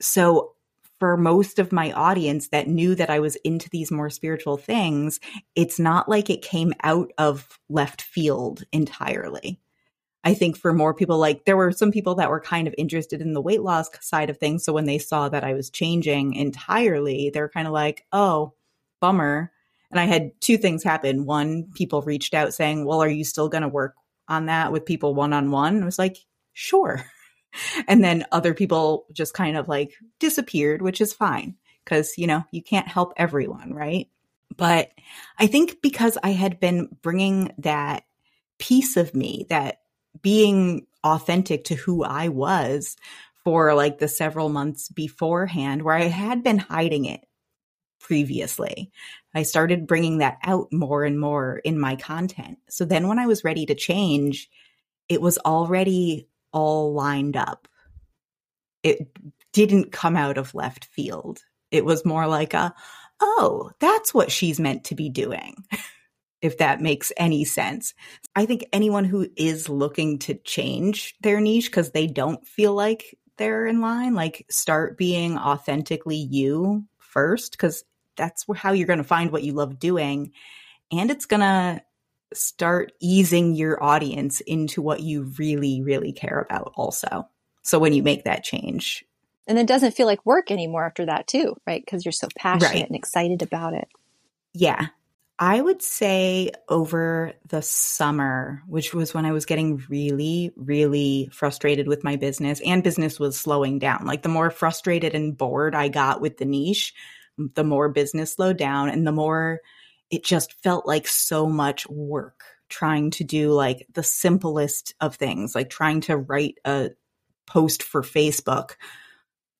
So 0.00 0.55
for 0.98 1.16
most 1.16 1.58
of 1.58 1.72
my 1.72 1.92
audience 1.92 2.48
that 2.48 2.68
knew 2.68 2.94
that 2.94 3.10
I 3.10 3.20
was 3.20 3.36
into 3.36 3.68
these 3.70 3.90
more 3.90 4.10
spiritual 4.10 4.56
things, 4.56 5.20
it's 5.54 5.78
not 5.78 6.08
like 6.08 6.30
it 6.30 6.42
came 6.42 6.72
out 6.82 7.12
of 7.18 7.58
left 7.68 8.02
field 8.02 8.64
entirely. 8.72 9.60
I 10.24 10.34
think 10.34 10.56
for 10.56 10.72
more 10.72 10.92
people, 10.92 11.18
like 11.18 11.44
there 11.44 11.56
were 11.56 11.70
some 11.70 11.92
people 11.92 12.16
that 12.16 12.30
were 12.30 12.40
kind 12.40 12.66
of 12.66 12.74
interested 12.76 13.20
in 13.20 13.32
the 13.32 13.40
weight 13.40 13.62
loss 13.62 13.88
side 14.00 14.28
of 14.28 14.38
things. 14.38 14.64
So 14.64 14.72
when 14.72 14.86
they 14.86 14.98
saw 14.98 15.28
that 15.28 15.44
I 15.44 15.52
was 15.52 15.70
changing 15.70 16.34
entirely, 16.34 17.30
they're 17.30 17.48
kind 17.48 17.68
of 17.68 17.72
like, 17.72 18.04
oh, 18.12 18.54
bummer. 19.00 19.52
And 19.90 20.00
I 20.00 20.04
had 20.04 20.32
two 20.40 20.58
things 20.58 20.82
happen. 20.82 21.26
One, 21.26 21.70
people 21.74 22.02
reached 22.02 22.34
out 22.34 22.54
saying, 22.54 22.84
well, 22.84 23.02
are 23.02 23.08
you 23.08 23.22
still 23.22 23.48
going 23.48 23.62
to 23.62 23.68
work 23.68 23.94
on 24.26 24.46
that 24.46 24.72
with 24.72 24.84
people 24.84 25.14
one 25.14 25.32
on 25.32 25.52
one? 25.52 25.80
I 25.80 25.84
was 25.84 25.98
like, 25.98 26.16
sure. 26.54 27.04
And 27.86 28.02
then 28.02 28.24
other 28.32 28.54
people 28.54 29.06
just 29.12 29.34
kind 29.34 29.56
of 29.56 29.68
like 29.68 29.94
disappeared, 30.18 30.82
which 30.82 31.00
is 31.00 31.12
fine 31.12 31.56
because, 31.84 32.18
you 32.18 32.26
know, 32.26 32.44
you 32.50 32.62
can't 32.62 32.88
help 32.88 33.12
everyone, 33.16 33.72
right? 33.72 34.08
But 34.56 34.90
I 35.38 35.46
think 35.46 35.82
because 35.82 36.18
I 36.22 36.30
had 36.30 36.60
been 36.60 36.88
bringing 37.02 37.52
that 37.58 38.04
piece 38.58 38.96
of 38.96 39.14
me, 39.14 39.46
that 39.50 39.80
being 40.22 40.86
authentic 41.04 41.64
to 41.64 41.74
who 41.74 42.04
I 42.04 42.28
was 42.28 42.96
for 43.44 43.74
like 43.74 43.98
the 43.98 44.08
several 44.08 44.48
months 44.48 44.88
beforehand, 44.88 45.82
where 45.82 45.94
I 45.94 46.04
had 46.04 46.42
been 46.42 46.58
hiding 46.58 47.04
it 47.04 47.20
previously. 48.00 48.90
I 49.34 49.42
started 49.42 49.86
bringing 49.86 50.18
that 50.18 50.38
out 50.42 50.72
more 50.72 51.04
and 51.04 51.20
more 51.20 51.58
in 51.58 51.78
my 51.78 51.96
content. 51.96 52.58
So 52.68 52.84
then 52.84 53.08
when 53.08 53.18
I 53.18 53.26
was 53.26 53.44
ready 53.44 53.66
to 53.66 53.74
change, 53.74 54.48
it 55.08 55.20
was 55.20 55.38
already 55.38 56.28
all 56.56 56.94
lined 56.94 57.36
up. 57.36 57.68
It 58.82 59.08
didn't 59.52 59.92
come 59.92 60.16
out 60.16 60.38
of 60.38 60.54
left 60.54 60.86
field. 60.86 61.40
It 61.70 61.84
was 61.84 62.06
more 62.06 62.26
like 62.26 62.54
a, 62.54 62.74
oh, 63.20 63.72
that's 63.78 64.14
what 64.14 64.32
she's 64.32 64.58
meant 64.58 64.84
to 64.84 64.94
be 64.94 65.10
doing. 65.10 65.56
if 66.40 66.56
that 66.56 66.80
makes 66.80 67.12
any 67.18 67.44
sense. 67.44 67.92
I 68.34 68.46
think 68.46 68.64
anyone 68.72 69.04
who 69.04 69.28
is 69.36 69.68
looking 69.68 70.18
to 70.20 70.34
change 70.34 71.14
their 71.20 71.40
niche 71.40 71.70
because 71.70 71.90
they 71.90 72.06
don't 72.06 72.46
feel 72.46 72.72
like 72.72 73.18
they're 73.36 73.66
in 73.66 73.82
line, 73.82 74.14
like 74.14 74.46
start 74.48 74.96
being 74.96 75.36
authentically 75.36 76.16
you 76.16 76.86
first, 76.96 77.52
because 77.52 77.84
that's 78.16 78.46
how 78.54 78.72
you're 78.72 78.86
going 78.86 78.96
to 78.96 79.04
find 79.04 79.30
what 79.30 79.42
you 79.42 79.52
love 79.52 79.78
doing. 79.78 80.32
And 80.90 81.10
it's 81.10 81.26
going 81.26 81.40
to 81.40 81.82
start 82.34 82.92
easing 83.00 83.54
your 83.54 83.82
audience 83.82 84.40
into 84.40 84.82
what 84.82 85.00
you 85.00 85.32
really, 85.38 85.82
really 85.82 86.12
care 86.12 86.40
about, 86.40 86.72
also. 86.76 87.28
So 87.62 87.78
when 87.78 87.92
you 87.92 88.02
make 88.02 88.24
that 88.24 88.44
change, 88.44 89.04
And 89.48 89.58
it 89.58 89.66
doesn't 89.68 89.92
feel 89.92 90.06
like 90.06 90.26
work 90.26 90.50
anymore 90.50 90.84
after 90.84 91.06
that, 91.06 91.28
too, 91.28 91.56
right? 91.66 91.80
Because 91.84 92.04
you're 92.04 92.12
so 92.12 92.28
passionate 92.36 92.72
Right. 92.74 92.86
and 92.86 92.96
excited 92.96 93.42
about 93.42 93.74
it. 93.74 93.86
Yeah. 94.54 94.86
I 95.38 95.60
would 95.60 95.82
say 95.82 96.50
over 96.68 97.34
the 97.48 97.60
summer, 97.62 98.62
which 98.66 98.94
was 98.94 99.12
when 99.12 99.26
I 99.26 99.32
was 99.32 99.44
getting 99.44 99.82
really, 99.88 100.50
really 100.56 101.28
frustrated 101.30 101.86
with 101.86 102.02
my 102.02 102.16
business 102.16 102.60
and 102.64 102.82
business 102.82 103.20
was 103.20 103.38
slowing 103.38 103.78
down. 103.78 104.06
Like 104.06 104.22
the 104.22 104.30
more 104.30 104.50
frustrated 104.50 105.14
and 105.14 105.36
bored 105.36 105.74
I 105.74 105.88
got 105.88 106.20
with 106.22 106.38
the 106.38 106.46
niche, 106.46 106.94
the 107.36 107.64
more 107.64 107.90
business 107.90 108.32
slowed 108.32 108.56
down 108.56 108.88
and 108.88 109.06
the 109.06 109.12
more 109.12 109.60
it 110.10 110.24
just 110.24 110.52
felt 110.62 110.86
like 110.86 111.06
so 111.06 111.46
much 111.46 111.88
work 111.88 112.42
trying 112.68 113.10
to 113.10 113.24
do 113.24 113.52
like 113.52 113.86
the 113.92 114.02
simplest 114.02 114.94
of 115.00 115.14
things, 115.16 115.54
like 115.54 115.70
trying 115.70 116.00
to 116.02 116.16
write 116.16 116.58
a 116.64 116.90
post 117.46 117.82
for 117.82 118.02
Facebook 118.02 118.72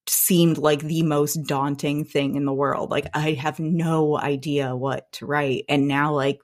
seemed 0.09 0.59
like 0.59 0.81
the 0.81 1.03
most 1.03 1.35
daunting 1.47 2.05
thing 2.05 2.37
in 2.37 2.45
the 2.45 2.53
world. 2.53 2.91
Like 2.91 3.07
I 3.15 3.33
have 3.33 3.59
no 3.59 4.19
idea 4.19 4.75
what 4.75 5.11
to 5.13 5.27
write. 5.27 5.65
And 5.69 5.89
now 5.89 6.15
like 6.15 6.41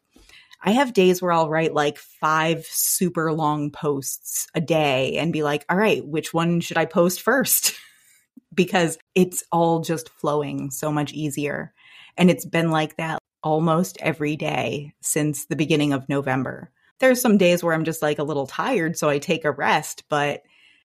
I 0.65 0.73
have 0.73 0.93
days 0.93 1.21
where 1.21 1.33
I'll 1.33 1.51
write 1.51 1.75
like 1.75 1.99
five 1.99 2.65
super 2.67 3.33
long 3.33 3.71
posts 3.71 4.47
a 4.55 4.61
day 4.61 5.17
and 5.17 5.33
be 5.33 5.43
like, 5.43 5.65
all 5.69 5.77
right, 5.77 6.07
which 6.07 6.33
one 6.33 6.61
should 6.61 6.77
I 6.77 6.85
post 6.85 7.23
first? 7.23 7.75
because 8.55 8.99
it's 9.15 9.43
all 9.51 9.81
just 9.81 10.09
flowing 10.09 10.71
so 10.71 10.93
much 10.93 11.13
easier. 11.13 11.73
And 12.17 12.31
it's 12.31 12.45
been 12.45 12.71
like 12.71 12.97
that 12.97 13.22
almost 13.43 13.99
every 14.01 14.37
day 14.37 14.95
since 15.01 15.47
the 15.47 15.57
beginning 15.57 15.93
of 15.93 16.09
November. 16.09 16.71
There's 16.99 17.21
some 17.21 17.39
days 17.39 17.63
where 17.63 17.75
I'm 17.75 17.85
just 17.85 18.03
like 18.03 18.19
a 18.19 18.25
little 18.25 18.47
tired, 18.47 18.97
so 18.97 19.09
I 19.09 19.19
take 19.19 19.45
a 19.45 19.51
rest, 19.51 20.05
but 20.09 20.43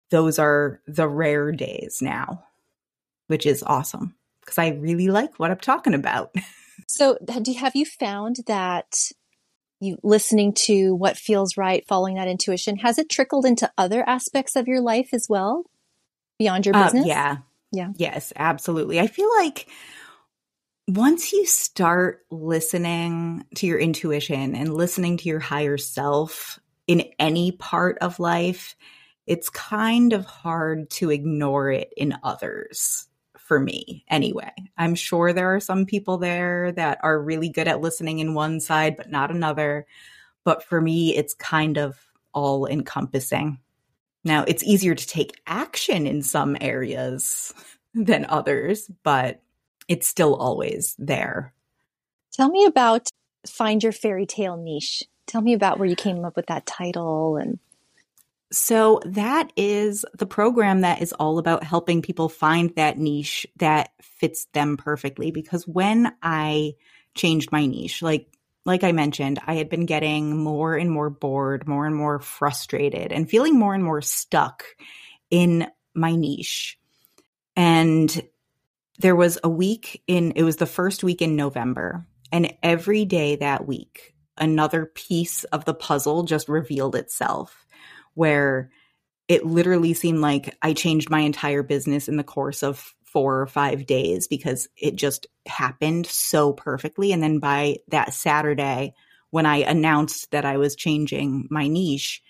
those 0.09 0.39
are 0.39 0.81
the 0.87 1.07
rare 1.07 1.51
days 1.51 1.99
now, 2.01 2.43
which 3.27 3.45
is 3.45 3.63
awesome 3.63 4.15
because 4.41 4.57
I 4.57 4.69
really 4.69 5.09
like 5.09 5.37
what 5.37 5.51
I'm 5.51 5.57
talking 5.57 5.93
about. 5.93 6.33
so, 6.87 7.17
do, 7.23 7.53
have 7.53 7.75
you 7.75 7.85
found 7.85 8.37
that 8.47 9.11
you 9.79 9.97
listening 10.03 10.53
to 10.53 10.95
what 10.95 11.17
feels 11.17 11.57
right, 11.57 11.85
following 11.87 12.15
that 12.15 12.27
intuition, 12.27 12.77
has 12.77 12.97
it 12.97 13.09
trickled 13.09 13.45
into 13.45 13.71
other 13.77 14.07
aspects 14.07 14.55
of 14.55 14.67
your 14.67 14.81
life 14.81 15.09
as 15.13 15.27
well 15.29 15.65
beyond 16.39 16.65
your 16.65 16.75
uh, 16.75 16.85
business? 16.85 17.05
Uh, 17.05 17.07
yeah. 17.07 17.37
Yeah. 17.71 17.89
Yes, 17.95 18.33
absolutely. 18.35 18.99
I 18.99 19.07
feel 19.07 19.29
like 19.39 19.67
once 20.87 21.33
you 21.33 21.45
start 21.45 22.25
listening 22.31 23.45
to 23.55 23.67
your 23.67 23.77
intuition 23.77 24.55
and 24.55 24.73
listening 24.73 25.17
to 25.17 25.27
your 25.27 25.39
higher 25.39 25.77
self 25.77 26.59
in 26.87 27.03
any 27.19 27.51
part 27.51 27.97
of 27.99 28.19
life, 28.19 28.75
it's 29.25 29.49
kind 29.49 30.13
of 30.13 30.25
hard 30.25 30.89
to 30.89 31.09
ignore 31.09 31.69
it 31.69 31.93
in 31.97 32.17
others 32.23 33.07
for 33.37 33.59
me 33.59 34.05
anyway. 34.09 34.51
I'm 34.77 34.95
sure 34.95 35.33
there 35.33 35.53
are 35.53 35.59
some 35.59 35.85
people 35.85 36.17
there 36.17 36.71
that 36.73 36.99
are 37.03 37.21
really 37.21 37.49
good 37.49 37.67
at 37.67 37.81
listening 37.81 38.19
in 38.19 38.33
one 38.33 38.61
side, 38.61 38.95
but 38.95 39.11
not 39.11 39.29
another. 39.29 39.85
But 40.45 40.63
for 40.63 40.79
me, 40.79 41.15
it's 41.15 41.33
kind 41.33 41.77
of 41.77 41.97
all 42.33 42.65
encompassing. 42.65 43.59
Now, 44.23 44.45
it's 44.47 44.63
easier 44.63 44.95
to 44.95 45.07
take 45.07 45.41
action 45.45 46.07
in 46.07 46.21
some 46.21 46.55
areas 46.61 47.53
than 47.93 48.25
others, 48.29 48.89
but 49.03 49.41
it's 49.87 50.07
still 50.07 50.35
always 50.35 50.95
there. 50.97 51.53
Tell 52.33 52.49
me 52.49 52.65
about 52.65 53.09
Find 53.47 53.81
Your 53.81 53.91
Fairy 53.91 54.25
Tale 54.25 54.57
Niche. 54.57 55.03
Tell 55.25 55.41
me 55.41 55.53
about 55.53 55.79
where 55.79 55.87
you 55.87 55.95
came 55.95 56.23
up 56.23 56.35
with 56.35 56.47
that 56.47 56.65
title 56.65 57.37
and 57.37 57.59
so 58.49 59.01
that 59.05 59.51
is 59.57 60.05
the 60.17 60.25
program 60.25 60.81
that 60.81 61.01
is 61.01 61.11
all 61.11 61.37
about 61.37 61.65
helping 61.65 62.01
people 62.01 62.29
find 62.29 62.73
that 62.77 62.97
niche 62.97 63.45
that 63.57 63.91
fits 64.01 64.45
them 64.53 64.77
perfectly 64.77 65.31
because 65.31 65.67
when 65.67 66.13
I 66.23 66.75
changed 67.13 67.51
my 67.51 67.65
niche 67.65 68.01
like 68.01 68.29
like 68.67 68.83
I 68.83 68.91
mentioned, 68.91 69.39
I 69.47 69.55
had 69.55 69.69
been 69.69 69.85
getting 69.85 70.37
more 70.37 70.75
and 70.75 70.91
more 70.91 71.09
bored, 71.09 71.69
more 71.69 71.87
and 71.87 71.95
more 71.95 72.19
frustrated 72.19 73.13
and 73.13 73.29
feeling 73.29 73.57
more 73.57 73.73
and 73.73 73.81
more 73.81 74.01
stuck 74.01 74.65
in 75.31 75.67
my 75.93 76.15
niche. 76.17 76.77
And 77.55 78.21
there 78.99 79.15
was 79.15 79.37
a 79.43 79.49
week 79.49 80.01
in, 80.07 80.31
it 80.35 80.43
was 80.43 80.57
the 80.57 80.65
first 80.65 81.03
week 81.03 81.21
in 81.21 81.35
November. 81.35 82.05
And 82.31 82.53
every 82.63 83.05
day 83.05 83.37
that 83.37 83.67
week, 83.67 84.15
another 84.37 84.85
piece 84.85 85.43
of 85.45 85.65
the 85.65 85.73
puzzle 85.73 86.23
just 86.23 86.49
revealed 86.49 86.95
itself 86.95 87.65
where 88.13 88.71
it 89.27 89.45
literally 89.45 89.93
seemed 89.93 90.19
like 90.19 90.55
I 90.61 90.73
changed 90.73 91.09
my 91.09 91.19
entire 91.19 91.63
business 91.63 92.07
in 92.07 92.17
the 92.17 92.23
course 92.23 92.63
of 92.63 92.93
four 93.03 93.41
or 93.41 93.47
five 93.47 93.85
days 93.85 94.27
because 94.27 94.67
it 94.77 94.95
just 94.95 95.27
happened 95.47 96.05
so 96.05 96.53
perfectly. 96.53 97.11
And 97.11 97.21
then 97.21 97.39
by 97.39 97.77
that 97.89 98.13
Saturday, 98.13 98.93
when 99.29 99.45
I 99.45 99.57
announced 99.57 100.31
that 100.31 100.45
I 100.45 100.57
was 100.57 100.75
changing 100.75 101.47
my 101.49 101.67
niche, 101.67 102.21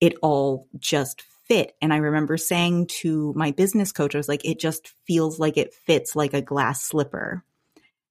it 0.00 0.14
all 0.22 0.68
just 0.78 1.22
fit. 1.44 1.74
And 1.80 1.92
I 1.92 1.98
remember 1.98 2.36
saying 2.36 2.88
to 3.00 3.32
my 3.36 3.50
business 3.50 3.92
coach, 3.92 4.14
I 4.14 4.18
was 4.18 4.28
like, 4.28 4.44
it 4.44 4.58
just 4.58 4.92
feels 5.06 5.38
like 5.38 5.56
it 5.56 5.74
fits 5.74 6.16
like 6.16 6.34
a 6.34 6.42
glass 6.42 6.82
slipper. 6.82 7.44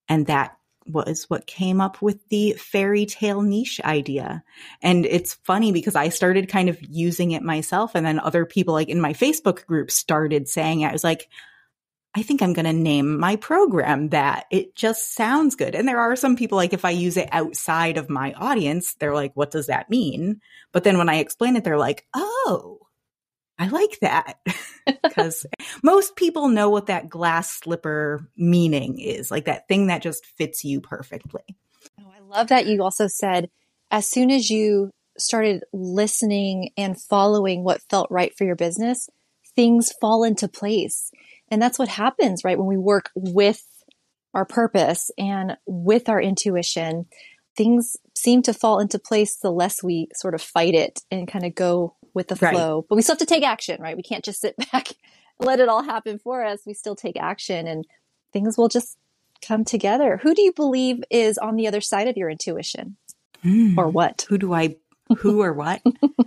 And 0.08 0.28
that 0.28 0.58
was 0.88 1.30
what 1.30 1.46
came 1.46 1.80
up 1.80 2.02
with 2.02 2.18
the 2.30 2.54
fairy 2.54 3.06
tale 3.06 3.42
niche 3.42 3.80
idea. 3.82 4.44
And 4.82 5.06
it's 5.06 5.36
funny 5.44 5.72
because 5.72 5.96
I 5.96 6.10
started 6.10 6.50
kind 6.50 6.70
of 6.70 6.78
using 6.82 7.32
it 7.32 7.44
myself. 7.44 7.96
And 7.96 8.06
then 8.06 8.20
other 8.20 8.46
people, 8.46 8.74
like 8.74 8.90
in 8.90 9.00
my 9.00 9.14
Facebook 9.14 9.66
group, 9.66 9.92
started 9.92 10.48
saying 10.48 10.82
it. 10.82 10.90
I 10.90 10.92
was 10.92 11.04
like, 11.04 11.30
I 12.14 12.24
think 12.24 12.42
I'm 12.42 12.52
going 12.54 12.66
to 12.66 12.74
name 12.74 13.20
my 13.20 13.38
program 13.38 14.10
that. 14.10 14.46
It 14.52 14.76
just 14.76 15.16
sounds 15.16 15.56
good. 15.56 15.76
And 15.76 15.88
there 15.88 16.00
are 16.00 16.18
some 16.18 16.36
people 16.36 16.58
like 16.58 16.74
if 16.74 16.84
I 16.84 16.90
use 16.90 17.16
it 17.16 17.30
outside 17.32 17.98
of 17.98 18.10
my 18.10 18.34
audience, 18.34 18.96
they're 18.96 19.16
like, 19.16 19.32
what 19.36 19.52
does 19.52 19.68
that 19.68 19.90
mean? 19.90 20.42
But 20.74 20.84
then 20.84 20.98
when 20.98 21.08
I 21.08 21.18
explain 21.18 21.56
it, 21.56 21.64
they're 21.64 21.78
like, 21.78 22.06
oh, 22.14 22.80
I 23.62 23.68
like 23.68 24.00
that 24.00 24.40
because 25.04 25.46
most 25.84 26.16
people 26.16 26.48
know 26.48 26.72
what 26.72 26.88
that 26.88 27.10
glass 27.10 27.60
slipper 27.60 28.28
meaning 28.36 29.00
is, 29.00 29.30
like 29.30 29.46
that 29.46 29.68
thing 29.68 29.86
that 29.88 30.02
just 30.02 30.26
fits 30.26 30.66
you 30.66 30.82
perfectly. 30.82 31.44
Oh, 32.00 32.12
I 32.12 32.22
love 32.22 32.48
that 32.48 32.66
you 32.66 32.82
also 32.82 33.06
said 33.06 33.52
as 33.92 34.08
soon 34.08 34.32
as 34.32 34.50
you 34.50 34.90
started 35.16 35.64
listening 35.72 36.72
and 36.76 37.00
following 37.00 37.64
what 37.64 37.84
felt 37.88 38.10
right 38.10 38.36
for 38.36 38.46
your 38.46 38.56
business, 38.56 39.08
things 39.56 39.92
fall 40.02 40.24
into 40.24 40.48
place. 40.48 41.12
And 41.52 41.62
that's 41.62 41.78
what 41.78 41.90
happens, 41.90 42.44
right? 42.44 42.58
When 42.58 42.68
we 42.68 42.78
work 42.78 43.12
with 43.14 43.64
our 44.34 44.46
purpose 44.46 45.12
and 45.20 45.56
with 45.68 46.10
our 46.10 46.20
intuition, 46.20 47.06
things 47.56 47.96
seem 48.16 48.42
to 48.42 48.56
fall 48.56 48.80
into 48.80 48.98
place 48.98 49.36
the 49.36 49.52
less 49.52 49.84
we 49.84 50.08
sort 50.16 50.34
of 50.34 50.42
fight 50.42 50.74
it 50.74 51.02
and 51.12 51.28
kind 51.28 51.46
of 51.46 51.54
go 51.54 51.96
with 52.14 52.28
the 52.28 52.38
right. 52.42 52.54
flow. 52.54 52.86
But 52.88 52.96
we 52.96 53.02
still 53.02 53.14
have 53.14 53.20
to 53.20 53.26
take 53.26 53.44
action, 53.44 53.82
right? 53.82 53.98
We 53.98 54.04
can't 54.04 54.24
just 54.24 54.42
sit 54.42 54.56
back, 54.72 54.90
let 55.40 55.60
it 55.60 55.70
all 55.70 55.84
happen 55.84 56.20
for 56.20 56.44
us. 56.44 56.62
We 56.66 56.74
still 56.74 56.96
take 56.96 57.18
action 57.18 57.68
and 57.68 57.86
things 58.34 58.58
will 58.58 58.70
just 58.70 58.98
come 59.42 59.66
together. 59.66 60.18
Who 60.18 60.36
do 60.36 60.42
you 60.42 60.54
believe 60.54 61.04
is 61.10 61.38
on 61.38 61.56
the 61.56 61.68
other 61.68 61.82
side 61.82 62.08
of 62.08 62.18
your 62.18 62.30
intuition? 62.30 62.98
Mm. 63.44 63.78
Or 63.78 63.90
what? 63.90 64.26
Who 64.30 64.38
do 64.38 64.54
I, 64.54 64.76
who 65.18 65.42
or 65.42 65.54
what? 65.54 65.82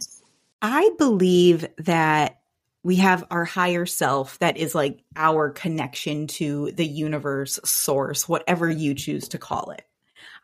I 0.63 0.91
believe 0.99 1.67
that 1.79 2.41
we 2.83 2.97
have 2.97 3.25
our 3.31 3.45
higher 3.45 3.87
self 3.87 4.39
that 4.41 4.57
is 4.57 4.75
like 4.75 5.03
our 5.17 5.51
connection 5.51 6.27
to 6.27 6.71
the 6.73 6.87
universe 6.87 7.59
source, 7.65 8.29
whatever 8.29 8.69
you 8.69 8.95
choose 8.95 9.29
to 9.29 9.39
call 9.39 9.71
it. 9.71 9.83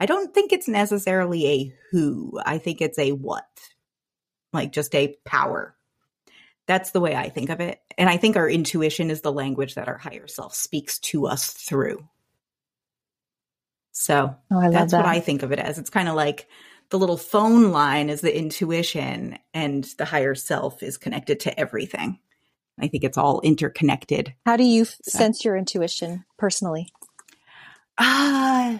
I 0.00 0.06
don't 0.06 0.32
think 0.32 0.52
it's 0.52 0.68
necessarily 0.68 1.46
a 1.46 1.74
who. 1.90 2.40
I 2.44 2.58
think 2.58 2.80
it's 2.80 2.98
a 2.98 3.12
what 3.12 3.44
like 4.52 4.72
just 4.72 4.94
a 4.94 5.16
power. 5.24 5.74
That's 6.66 6.92
the 6.92 7.00
way 7.00 7.16
I 7.16 7.28
think 7.28 7.50
of 7.50 7.60
it. 7.60 7.80
And 7.98 8.08
I 8.08 8.16
think 8.16 8.36
our 8.36 8.48
intuition 8.48 9.10
is 9.10 9.22
the 9.22 9.32
language 9.32 9.74
that 9.74 9.88
our 9.88 9.98
higher 9.98 10.28
self 10.28 10.54
speaks 10.54 10.98
to 11.00 11.26
us 11.26 11.50
through. 11.50 12.06
So 13.92 14.34
oh, 14.50 14.70
that's 14.70 14.92
that. 14.92 14.98
what 14.98 15.06
I 15.06 15.20
think 15.20 15.42
of 15.42 15.52
it 15.52 15.58
as. 15.58 15.78
It's 15.78 15.90
kind 15.90 16.08
of 16.08 16.14
like 16.14 16.46
the 16.90 16.98
little 16.98 17.16
phone 17.16 17.70
line 17.70 18.08
is 18.08 18.20
the 18.20 18.36
intuition, 18.36 19.38
and 19.54 19.84
the 19.98 20.04
higher 20.04 20.34
self 20.34 20.82
is 20.82 20.96
connected 20.96 21.40
to 21.40 21.60
everything. 21.60 22.18
I 22.80 22.88
think 22.88 23.04
it's 23.04 23.18
all 23.18 23.40
interconnected. 23.42 24.34
How 24.46 24.56
do 24.56 24.64
you 24.64 24.84
so. 24.84 24.96
sense 25.06 25.44
your 25.44 25.56
intuition 25.56 26.24
personally? 26.38 26.88
Ah, 27.98 28.74
uh, 28.74 28.78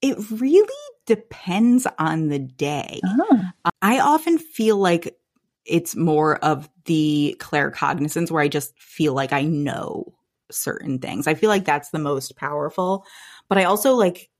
it 0.00 0.30
really 0.30 0.68
depends 1.06 1.86
on 1.98 2.28
the 2.28 2.38
day. 2.38 3.00
Uh-huh. 3.04 3.70
I 3.82 4.00
often 4.00 4.38
feel 4.38 4.76
like 4.76 5.16
it's 5.64 5.96
more 5.96 6.36
of 6.36 6.68
the 6.84 7.36
claircognizance 7.38 8.30
where 8.30 8.42
I 8.42 8.48
just 8.48 8.78
feel 8.78 9.14
like 9.14 9.32
I 9.32 9.42
know 9.42 10.14
certain 10.50 10.98
things. 10.98 11.26
I 11.26 11.34
feel 11.34 11.48
like 11.48 11.64
that's 11.64 11.90
the 11.90 11.98
most 11.98 12.36
powerful. 12.36 13.04
But 13.48 13.58
I 13.58 13.64
also 13.64 13.94
like 13.94 14.30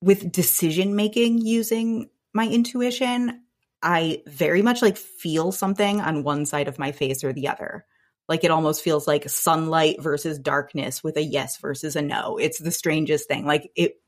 with 0.00 0.32
decision 0.32 0.96
making 0.96 1.38
using 1.38 2.08
my 2.32 2.46
intuition, 2.46 3.42
I 3.82 4.22
very 4.26 4.62
much 4.62 4.82
like 4.82 4.96
feel 4.96 5.52
something 5.52 6.00
on 6.00 6.22
one 6.22 6.46
side 6.46 6.68
of 6.68 6.78
my 6.78 6.92
face 6.92 7.24
or 7.24 7.32
the 7.32 7.48
other. 7.48 7.84
Like 8.28 8.44
it 8.44 8.50
almost 8.50 8.82
feels 8.82 9.08
like 9.08 9.28
sunlight 9.28 10.00
versus 10.00 10.38
darkness 10.38 11.02
with 11.02 11.16
a 11.16 11.22
yes 11.22 11.58
versus 11.58 11.96
a 11.96 12.02
no. 12.02 12.36
It's 12.38 12.58
the 12.58 12.70
strangest 12.70 13.26
thing. 13.26 13.44
Like 13.44 13.70
it 13.74 13.99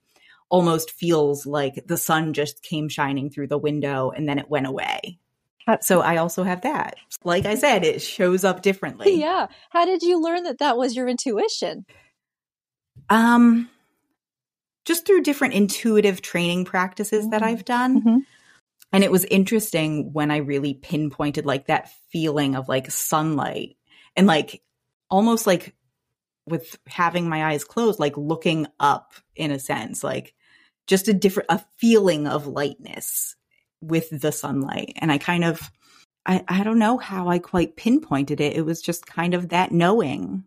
almost 0.52 0.90
feels 0.90 1.46
like 1.46 1.82
the 1.86 1.96
sun 1.96 2.34
just 2.34 2.62
came 2.62 2.86
shining 2.86 3.30
through 3.30 3.46
the 3.48 3.58
window 3.58 4.10
and 4.14 4.28
then 4.28 4.38
it 4.38 4.50
went 4.50 4.66
away. 4.66 5.18
So 5.80 6.02
I 6.02 6.18
also 6.18 6.42
have 6.42 6.60
that. 6.62 6.96
Like 7.24 7.46
I 7.46 7.54
said, 7.54 7.84
it 7.84 8.02
shows 8.02 8.44
up 8.44 8.62
differently. 8.62 9.14
Yeah. 9.22 9.46
How 9.70 9.86
did 9.86 10.02
you 10.02 10.20
learn 10.20 10.42
that 10.42 10.58
that 10.58 10.76
was 10.76 10.94
your 10.94 11.08
intuition? 11.08 11.86
Um 13.08 13.70
just 14.84 15.06
through 15.06 15.22
different 15.22 15.54
intuitive 15.54 16.20
training 16.20 16.66
practices 16.66 17.22
mm-hmm. 17.22 17.30
that 17.30 17.42
I've 17.42 17.64
done. 17.64 18.00
Mm-hmm. 18.00 18.18
And 18.92 19.04
it 19.04 19.10
was 19.10 19.24
interesting 19.24 20.12
when 20.12 20.30
I 20.30 20.38
really 20.38 20.74
pinpointed 20.74 21.46
like 21.46 21.68
that 21.68 21.90
feeling 22.10 22.56
of 22.56 22.68
like 22.68 22.90
sunlight 22.90 23.76
and 24.16 24.26
like 24.26 24.60
almost 25.08 25.46
like 25.46 25.74
with 26.46 26.76
having 26.86 27.28
my 27.28 27.46
eyes 27.52 27.64
closed, 27.64 28.00
like 28.00 28.18
looking 28.18 28.66
up 28.78 29.14
in 29.34 29.50
a 29.50 29.58
sense, 29.58 30.04
like 30.04 30.34
just 30.86 31.08
a 31.08 31.14
different 31.14 31.50
a 31.50 31.64
feeling 31.78 32.26
of 32.26 32.46
lightness 32.46 33.36
with 33.80 34.08
the 34.10 34.32
sunlight 34.32 34.92
and 34.96 35.10
i 35.10 35.18
kind 35.18 35.44
of 35.44 35.70
I, 36.24 36.44
I 36.46 36.62
don't 36.62 36.78
know 36.78 36.98
how 36.98 37.28
i 37.28 37.38
quite 37.38 37.76
pinpointed 37.76 38.40
it 38.40 38.56
it 38.56 38.64
was 38.64 38.80
just 38.80 39.06
kind 39.06 39.34
of 39.34 39.48
that 39.48 39.72
knowing 39.72 40.44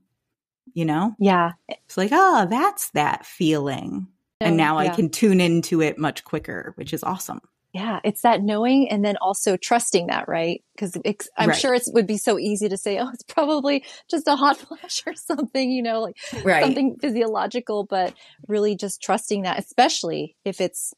you 0.76 0.86
know? 0.86 1.16
Yeah. 1.18 1.54
It's 1.68 1.98
like, 1.98 2.12
oh, 2.14 2.46
that's 2.48 2.92
that 2.92 3.26
feeling. 3.26 4.08
and 4.40 4.54
oh, 4.54 4.58
now 4.58 4.80
yeah. 4.80 4.92
I 4.92 4.96
can 4.96 5.10
tune 5.10 5.42
into 5.42 5.82
it 5.82 5.98
much 5.98 6.24
quicker, 6.24 6.74
which 6.76 6.94
is 6.94 7.04
awesome. 7.04 7.42
Yeah, 7.76 8.00
it's 8.06 8.22
that 8.22 8.42
knowing 8.42 8.88
and 8.90 9.04
then 9.04 9.18
also 9.18 9.58
trusting 9.58 10.08
that, 10.08 10.30
right? 10.30 10.64
Because 10.78 10.96
I'm 11.38 11.50
Right. 11.50 11.60
sure 11.60 11.74
it 11.74 11.84
would 11.88 12.08
be 12.08 12.16
so 12.16 12.40
easy 12.40 12.70
to 12.70 12.78
say, 12.78 13.00
oh, 13.00 13.10
it's 13.14 13.24
probably 13.24 13.84
just 14.10 14.30
a 14.30 14.38
hot 14.38 14.56
flash 14.60 15.04
or 15.06 15.14
something, 15.14 15.70
you 15.70 15.84
know, 15.84 16.00
like 16.00 16.16
Right. 16.46 16.64
something 16.64 16.96
physiological, 17.02 17.84
but 17.84 18.14
really 18.48 18.78
just 18.78 19.02
trusting 19.02 19.42
that, 19.42 19.60
especially 19.60 20.38
if 20.46 20.62
it's 20.62 20.94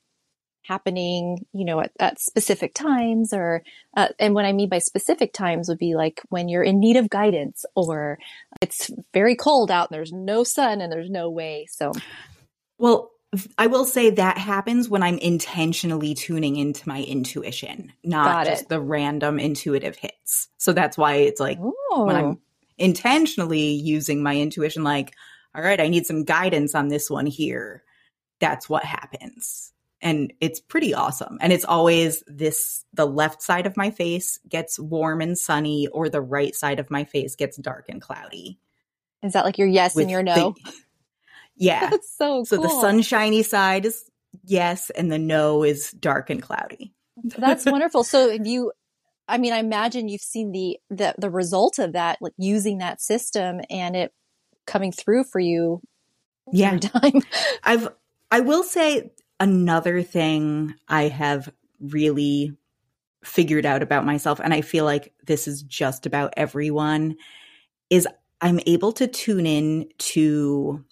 happening, 0.66 1.48
you 1.52 1.66
know, 1.66 1.80
at, 1.82 1.94
at 2.00 2.20
specific 2.20 2.76
times 2.76 3.34
or, 3.34 3.64
uh, 3.96 4.10
and 4.20 4.36
what 4.36 4.46
I 4.46 4.54
mean 4.54 4.70
by 4.70 4.78
specific 4.78 5.34
times 5.34 5.70
would 5.70 5.80
be 5.80 5.96
like 5.96 6.22
when 6.30 6.48
you're 6.48 6.62
in 6.62 6.80
need 6.80 6.98
of 6.98 7.10
guidance 7.10 7.66
or 7.76 8.20
it's 8.62 8.92
very 9.16 9.36
cold 9.36 9.72
out 9.72 9.90
and 9.90 9.98
there's 9.98 10.14
no 10.14 10.44
sun 10.44 10.80
and 10.82 10.94
there's 10.94 11.10
no 11.10 11.28
way. 11.32 11.66
So, 11.72 11.92
Well, 12.78 13.10
I 13.58 13.68
will 13.68 13.84
say 13.84 14.12
that 14.12 14.38
happens 14.38 14.88
when 14.88 15.04
I'm 15.04 15.18
intentionally 15.18 16.14
tuning 16.14 16.56
into 16.56 16.88
my 16.88 17.04
intuition, 17.04 17.92
not 18.04 18.46
just 18.46 18.70
the 18.70 18.80
random 18.80 19.38
intuitive 19.38 19.98
hits. 19.98 20.48
So 20.58 20.72
that's 20.72 20.98
why 20.98 21.16
it's 21.16 21.40
like 21.40 21.60
oh, 21.62 22.06
when 22.06 22.16
I'm 22.16 22.40
intentionally 22.78 23.72
using 23.72 24.24
my 24.24 24.38
intuition, 24.38 24.84
like, 24.84 25.14
all 25.54 25.62
right, 25.62 25.82
I 25.82 25.90
need 25.90 26.06
some 26.06 26.24
guidance 26.24 26.74
on 26.74 26.88
this 26.88 27.10
one 27.10 27.26
here. 27.26 27.84
That's 28.40 28.70
what 28.70 28.86
happens. 28.86 29.74
And 30.00 30.32
it's 30.40 30.62
pretty 30.62 30.94
awesome. 30.94 31.38
And 31.42 31.52
it's 31.52 31.66
always 31.66 32.24
this 32.28 32.86
the 32.94 33.06
left 33.06 33.42
side 33.42 33.66
of 33.66 33.76
my 33.76 33.92
face 33.92 34.40
gets 34.48 34.80
warm 34.80 35.20
and 35.20 35.38
sunny, 35.38 35.88
or 35.88 36.08
the 36.08 36.22
right 36.22 36.56
side 36.56 36.80
of 36.80 36.90
my 36.90 37.04
face 37.04 37.36
gets 37.36 37.58
dark 37.58 37.88
and 37.90 38.02
cloudy. 38.02 38.60
is 39.22 39.34
that 39.34 39.44
like 39.44 39.58
your 39.58 39.68
yes 39.68 39.96
with 39.96 40.04
and 40.04 40.12
your 40.12 40.24
the- 40.24 40.36
no? 40.36 40.56
Yeah. 41.58 41.88
That's 41.92 42.16
so 42.18 42.44
So 42.44 42.58
the 42.58 42.70
sunshiny 42.70 43.44
side 43.44 43.86
is 43.86 44.10
yes, 44.46 44.90
and 44.92 45.12
the 45.12 45.20
no 45.20 45.64
is 45.64 45.92
dark 45.92 46.30
and 46.30 46.42
cloudy. 46.42 46.94
That's 47.38 47.66
wonderful. 47.70 48.04
So 48.04 48.32
have 48.32 48.46
you 48.48 48.72
I 49.28 49.38
mean, 49.38 49.52
I 49.54 49.58
imagine 49.58 50.08
you've 50.08 50.22
seen 50.22 50.52
the, 50.52 50.78
the 50.90 51.16
the 51.18 51.30
result 51.30 51.80
of 51.80 51.94
that, 51.94 52.18
like 52.22 52.34
using 52.38 52.78
that 52.78 53.02
system 53.02 53.60
and 53.70 53.96
it 53.96 54.14
coming 54.66 54.92
through 54.92 55.26
for 55.26 55.40
you 55.40 55.82
Yeah. 56.52 56.68
every 56.68 56.80
time. 56.80 57.22
I've 57.64 57.90
I 58.32 58.42
will 58.42 58.64
say 58.64 59.12
another 59.40 60.02
thing 60.02 60.76
I 60.88 61.04
have 61.10 61.50
really 61.80 62.54
figured 63.24 63.66
out 63.66 63.84
about 63.84 64.06
myself 64.06 64.40
and 64.40 64.54
I 64.54 64.62
feel 64.62 64.86
like 64.86 65.14
this 65.26 65.48
is 65.48 65.64
just 65.64 66.06
about 66.06 66.34
everyone 66.38 67.16
is 67.90 68.08
I'm 68.42 68.60
able 68.66 68.92
to 68.94 69.08
tune 69.08 69.46
in 69.46 69.90
to 70.00 70.84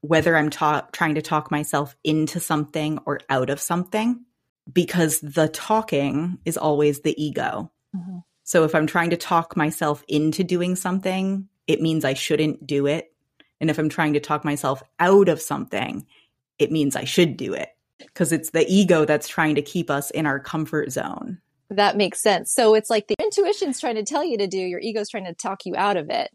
whether 0.00 0.36
I'm 0.36 0.50
ta- 0.50 0.86
trying 0.92 1.14
to 1.16 1.22
talk 1.22 1.50
myself 1.50 1.96
into 2.04 2.40
something 2.40 2.98
or 3.04 3.20
out 3.28 3.50
of 3.50 3.60
something 3.60 4.24
because 4.72 5.20
the 5.20 5.48
talking 5.48 6.38
is 6.44 6.56
always 6.56 7.00
the 7.00 7.20
ego. 7.22 7.72
Mhm. 7.96 8.22
So 8.44 8.64
if 8.64 8.74
I'm 8.74 8.86
trying 8.86 9.10
to 9.10 9.16
talk 9.16 9.56
myself 9.56 10.04
into 10.08 10.44
doing 10.44 10.76
something, 10.76 11.48
it 11.66 11.82
means 11.82 12.04
I 12.04 12.14
shouldn't 12.14 12.66
do 12.66 12.86
it. 12.86 13.12
And 13.60 13.70
if 13.70 13.78
I'm 13.78 13.88
trying 13.88 14.12
to 14.14 14.20
talk 14.20 14.44
myself 14.44 14.82
out 15.00 15.28
of 15.28 15.40
something, 15.40 16.06
it 16.58 16.70
means 16.70 16.96
I 16.96 17.04
should 17.04 17.36
do 17.36 17.54
it 17.54 17.70
because 17.98 18.30
it's 18.32 18.50
the 18.50 18.64
ego 18.68 19.04
that's 19.04 19.26
trying 19.28 19.56
to 19.56 19.62
keep 19.62 19.90
us 19.90 20.10
in 20.10 20.26
our 20.26 20.38
comfort 20.38 20.92
zone. 20.92 21.38
That 21.70 21.96
makes 21.96 22.22
sense. 22.22 22.52
So 22.52 22.74
it's 22.74 22.88
like 22.88 23.08
the 23.08 23.16
intuition's 23.20 23.80
trying 23.80 23.96
to 23.96 24.02
tell 24.04 24.24
you 24.24 24.38
to 24.38 24.46
do, 24.46 24.58
your 24.58 24.80
ego's 24.80 25.10
trying 25.10 25.26
to 25.26 25.34
talk 25.34 25.66
you 25.66 25.74
out 25.76 25.96
of 25.96 26.08
it 26.08 26.30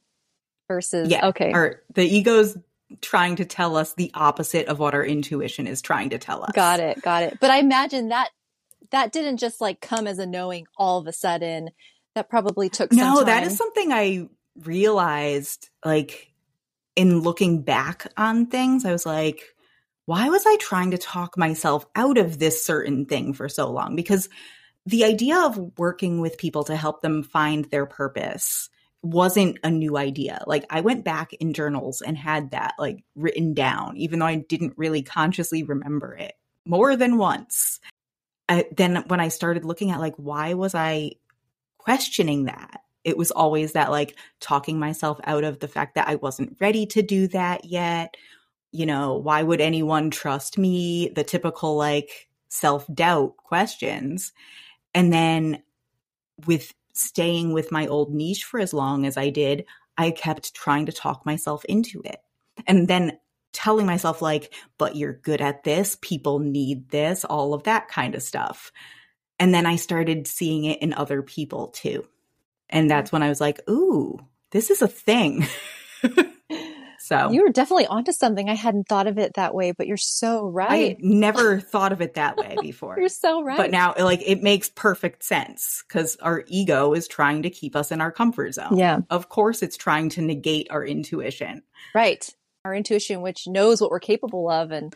versus 0.67 1.09
Yeah. 1.09 1.27
okay. 1.29 1.51
Or 1.53 1.81
the 1.95 2.03
ego's 2.03 2.57
trying 3.01 3.37
to 3.37 3.45
tell 3.45 3.75
us 3.75 3.93
the 3.93 4.11
opposite 4.13 4.67
of 4.67 4.79
what 4.79 4.93
our 4.93 5.05
intuition 5.05 5.67
is 5.67 5.81
trying 5.81 6.11
to 6.11 6.17
tell 6.17 6.43
us. 6.43 6.51
Got 6.53 6.79
it. 6.79 7.01
Got 7.01 7.23
it. 7.23 7.37
But 7.39 7.51
I 7.51 7.59
imagine 7.59 8.09
that 8.09 8.29
that 8.91 9.11
didn't 9.11 9.37
just 9.37 9.59
like 9.59 9.81
come 9.81 10.07
as 10.07 10.19
a 10.19 10.25
knowing 10.25 10.67
all 10.77 10.99
of 10.99 11.07
a 11.07 11.13
sudden. 11.13 11.69
That 12.15 12.29
probably 12.29 12.69
took 12.69 12.93
some 12.93 12.99
No, 12.99 13.23
that 13.23 13.43
is 13.43 13.57
something 13.57 13.91
I 13.91 14.29
realized 14.63 15.69
like 15.83 16.31
in 16.95 17.21
looking 17.21 17.63
back 17.63 18.07
on 18.17 18.45
things. 18.47 18.85
I 18.85 18.91
was 18.91 19.05
like, 19.05 19.41
why 20.05 20.29
was 20.29 20.43
I 20.45 20.57
trying 20.57 20.91
to 20.91 20.97
talk 20.97 21.37
myself 21.37 21.85
out 21.95 22.17
of 22.17 22.37
this 22.37 22.63
certain 22.63 23.05
thing 23.05 23.33
for 23.33 23.49
so 23.49 23.71
long? 23.71 23.95
Because 23.95 24.29
the 24.85 25.05
idea 25.05 25.39
of 25.39 25.79
working 25.79 26.19
with 26.19 26.37
people 26.37 26.65
to 26.65 26.75
help 26.75 27.01
them 27.01 27.23
find 27.23 27.65
their 27.65 27.85
purpose 27.85 28.69
wasn't 29.03 29.59
a 29.63 29.69
new 29.69 29.97
idea. 29.97 30.43
Like 30.47 30.65
I 30.69 30.81
went 30.81 31.03
back 31.03 31.33
in 31.33 31.53
journals 31.53 32.01
and 32.01 32.17
had 32.17 32.51
that 32.51 32.73
like 32.79 33.03
written 33.15 33.53
down, 33.53 33.97
even 33.97 34.19
though 34.19 34.25
I 34.25 34.37
didn't 34.37 34.73
really 34.77 35.03
consciously 35.03 35.61
remember 35.61 36.15
it 36.15 36.33
more 36.65 36.95
than 36.95 37.17
once. 37.17 37.81
I, 38.47 38.65
then 38.75 39.03
when 39.07 39.19
I 39.19 39.27
started 39.27 39.65
looking 39.65 39.91
at 39.91 39.99
like, 39.99 40.15
why 40.15 40.53
was 40.53 40.73
I 40.73 41.11
questioning 41.77 42.45
that? 42.45 42.81
It 43.03 43.17
was 43.17 43.31
always 43.31 43.73
that 43.73 43.91
like 43.91 44.17
talking 44.39 44.79
myself 44.79 45.19
out 45.25 45.43
of 45.43 45.59
the 45.59 45.67
fact 45.67 45.95
that 45.95 46.07
I 46.07 46.15
wasn't 46.15 46.55
ready 46.61 46.85
to 46.87 47.01
do 47.01 47.27
that 47.27 47.65
yet. 47.65 48.15
You 48.71 48.85
know, 48.85 49.17
why 49.17 49.43
would 49.43 49.59
anyone 49.59 50.11
trust 50.11 50.57
me? 50.57 51.09
The 51.13 51.25
typical 51.25 51.75
like 51.75 52.29
self 52.47 52.87
doubt 52.93 53.35
questions. 53.35 54.31
And 54.95 55.11
then 55.11 55.61
with 56.45 56.73
staying 56.93 57.53
with 57.53 57.71
my 57.71 57.87
old 57.87 58.13
niche 58.13 58.43
for 58.45 58.59
as 58.59 58.73
long 58.73 59.05
as 59.05 59.17
I 59.17 59.29
did, 59.29 59.65
I 59.97 60.11
kept 60.11 60.53
trying 60.53 60.85
to 60.87 60.91
talk 60.91 61.25
myself 61.25 61.65
into 61.65 62.01
it. 62.05 62.21
And 62.67 62.87
then 62.87 63.17
telling 63.51 63.85
myself, 63.85 64.21
like, 64.21 64.53
but 64.77 64.95
you're 64.95 65.13
good 65.13 65.41
at 65.41 65.63
this, 65.63 65.97
people 66.01 66.39
need 66.39 66.89
this, 66.89 67.23
all 67.23 67.53
of 67.53 67.63
that 67.63 67.87
kind 67.87 68.15
of 68.15 68.23
stuff. 68.23 68.71
And 69.39 69.53
then 69.53 69.65
I 69.65 69.75
started 69.75 70.27
seeing 70.27 70.65
it 70.65 70.81
in 70.81 70.93
other 70.93 71.21
people 71.21 71.67
too. 71.67 72.07
And 72.69 72.89
that's 72.89 73.09
mm. 73.09 73.13
when 73.13 73.23
I 73.23 73.29
was 73.29 73.41
like, 73.41 73.59
ooh, 73.69 74.19
this 74.51 74.69
is 74.69 74.81
a 74.81 74.87
thing. 74.87 75.45
so 77.03 77.31
You 77.31 77.43
were 77.43 77.49
definitely 77.49 77.87
onto 77.87 78.11
something. 78.11 78.49
I 78.49 78.55
hadn't 78.55 78.87
thought 78.87 79.07
of 79.07 79.17
it 79.17 79.33
that 79.35 79.53
way, 79.53 79.71
but 79.71 79.87
you're 79.87 79.97
so 79.97 80.45
right. 80.47 80.95
I 80.95 80.97
never 80.99 81.59
thought 81.73 81.91
of 81.91 82.01
it 82.01 82.13
that 82.15 82.37
way 82.37 82.55
before. 82.61 82.95
You're 82.97 83.09
so 83.09 83.43
right. 83.43 83.57
But 83.57 83.71
now, 83.71 83.93
like, 83.99 84.21
it 84.25 84.41
makes 84.41 84.69
perfect 84.69 85.23
sense 85.23 85.83
because 85.87 86.15
our 86.17 86.43
ego 86.47 86.93
is 86.93 87.07
trying 87.07 87.43
to 87.43 87.49
keep 87.49 87.75
us 87.75 87.91
in 87.91 88.01
our 88.01 88.11
comfort 88.11 88.53
zone. 88.53 88.77
yeah, 88.77 88.99
Of 89.09 89.29
course, 89.29 89.61
it's 89.61 89.77
trying 89.77 90.09
to 90.09 90.21
negate 90.21 90.67
our 90.71 90.85
intuition. 90.85 91.63
right. 91.93 92.29
Our 92.65 92.73
intuition, 92.73 93.21
which 93.21 93.45
knows 93.45 93.81
what 93.81 93.91
we're 93.91 93.99
capable 93.99 94.49
of, 94.49 94.71
and 94.71 94.95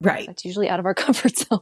Right. 0.00 0.26
that's 0.26 0.44
usually 0.44 0.68
out 0.68 0.80
of 0.80 0.86
our 0.86 0.94
comfort 1.04 1.36
zone. 1.38 1.60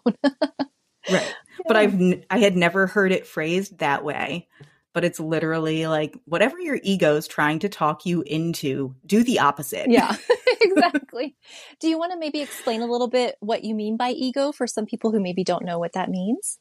Right. 1.11 1.35
But 1.69 1.77
I've, 1.77 1.95
n- 1.95 2.25
I 2.29 2.39
had 2.39 2.57
never 2.57 2.87
heard 2.89 3.13
it 3.13 3.27
phrased 3.29 3.79
that 3.79 4.05
way. 4.05 4.49
But 4.95 5.05
it's 5.05 5.21
literally 5.21 5.87
like 5.87 6.17
whatever 6.25 6.59
your 6.59 6.79
ego's 6.83 7.29
trying 7.29 7.59
to 7.59 7.69
talk 7.69 8.07
you 8.07 8.23
into, 8.23 8.95
do 9.05 9.23
the 9.23 9.41
opposite. 9.41 9.91
yeah, 9.91 10.17
exactly. 10.61 11.37
Do 11.81 11.89
you 11.89 11.99
want 11.99 12.13
to 12.13 12.19
maybe 12.19 12.41
explain 12.41 12.81
a 12.81 12.87
little 12.87 13.09
bit 13.09 13.37
what 13.41 13.65
you 13.65 13.75
mean 13.75 13.97
by 13.97 14.11
ego 14.11 14.53
for 14.53 14.67
some 14.67 14.87
people 14.87 15.11
who 15.11 15.21
maybe 15.21 15.45
don't 15.45 15.65
know 15.65 15.79
what 15.79 15.93
that 15.93 16.11
means? 16.11 16.59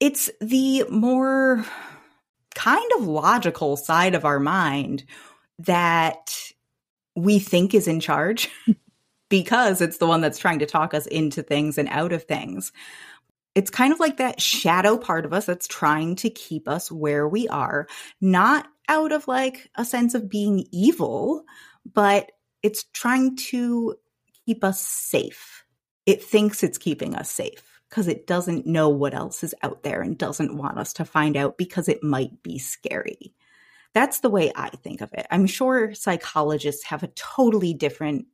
It's 0.00 0.30
the 0.40 0.84
more 0.90 1.64
kind 2.54 2.90
of 2.98 3.06
logical 3.06 3.76
side 3.76 4.14
of 4.14 4.24
our 4.24 4.40
mind 4.40 5.04
that 5.60 6.52
we 7.14 7.38
think 7.38 7.74
is 7.74 7.88
in 7.88 8.00
charge 8.00 8.50
because 9.28 9.80
it's 9.80 9.98
the 9.98 10.06
one 10.06 10.20
that's 10.20 10.38
trying 10.38 10.58
to 10.58 10.66
talk 10.66 10.94
us 10.94 11.06
into 11.06 11.42
things 11.42 11.78
and 11.78 11.88
out 11.88 12.12
of 12.12 12.24
things. 12.24 12.72
It's 13.56 13.70
kind 13.70 13.90
of 13.90 13.98
like 13.98 14.18
that 14.18 14.38
shadow 14.38 14.98
part 14.98 15.24
of 15.24 15.32
us 15.32 15.46
that's 15.46 15.66
trying 15.66 16.16
to 16.16 16.28
keep 16.28 16.68
us 16.68 16.92
where 16.92 17.26
we 17.26 17.48
are, 17.48 17.88
not 18.20 18.68
out 18.86 19.12
of 19.12 19.26
like 19.26 19.70
a 19.76 19.84
sense 19.84 20.14
of 20.14 20.28
being 20.28 20.66
evil, 20.72 21.42
but 21.90 22.32
it's 22.62 22.84
trying 22.92 23.36
to 23.36 23.96
keep 24.44 24.62
us 24.62 24.80
safe. 24.82 25.64
It 26.04 26.22
thinks 26.22 26.62
it's 26.62 26.76
keeping 26.76 27.14
us 27.14 27.30
safe 27.30 27.80
because 27.88 28.08
it 28.08 28.26
doesn't 28.26 28.66
know 28.66 28.90
what 28.90 29.14
else 29.14 29.42
is 29.42 29.54
out 29.62 29.82
there 29.82 30.02
and 30.02 30.18
doesn't 30.18 30.54
want 30.54 30.76
us 30.76 30.92
to 30.92 31.06
find 31.06 31.34
out 31.34 31.56
because 31.56 31.88
it 31.88 32.02
might 32.02 32.42
be 32.42 32.58
scary. 32.58 33.32
That's 33.94 34.20
the 34.20 34.28
way 34.28 34.52
I 34.54 34.68
think 34.68 35.00
of 35.00 35.14
it. 35.14 35.26
I'm 35.30 35.46
sure 35.46 35.94
psychologists 35.94 36.84
have 36.84 37.02
a 37.02 37.08
totally 37.14 37.72
different 37.72 38.26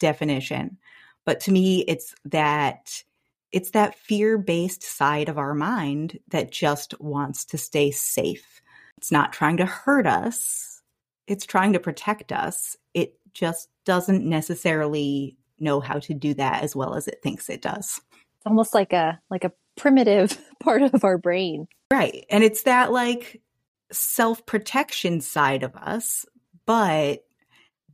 definition, 0.00 0.78
but 1.24 1.38
to 1.42 1.52
me 1.52 1.84
it's 1.86 2.16
that 2.24 3.04
it's 3.52 3.70
that 3.70 3.94
fear-based 3.94 4.82
side 4.82 5.28
of 5.28 5.38
our 5.38 5.54
mind 5.54 6.18
that 6.28 6.50
just 6.50 6.98
wants 7.00 7.44
to 7.46 7.58
stay 7.58 7.90
safe. 7.90 8.60
It's 8.98 9.12
not 9.12 9.32
trying 9.32 9.58
to 9.58 9.66
hurt 9.66 10.06
us. 10.06 10.82
It's 11.26 11.46
trying 11.46 11.72
to 11.74 11.80
protect 11.80 12.32
us. 12.32 12.76
It 12.94 13.18
just 13.32 13.68
doesn't 13.84 14.24
necessarily 14.24 15.36
know 15.58 15.80
how 15.80 15.98
to 15.98 16.14
do 16.14 16.34
that 16.34 16.62
as 16.62 16.76
well 16.76 16.94
as 16.94 17.08
it 17.08 17.20
thinks 17.22 17.48
it 17.48 17.62
does. 17.62 18.00
It's 18.12 18.46
almost 18.46 18.74
like 18.74 18.92
a 18.92 19.20
like 19.30 19.44
a 19.44 19.52
primitive 19.76 20.38
part 20.60 20.82
of 20.82 21.04
our 21.04 21.18
brain. 21.18 21.68
Right. 21.90 22.24
And 22.30 22.42
it's 22.42 22.62
that 22.62 22.92
like 22.92 23.40
self 23.92 24.44
protection 24.46 25.20
side 25.20 25.62
of 25.62 25.76
us, 25.76 26.26
but 26.66 27.24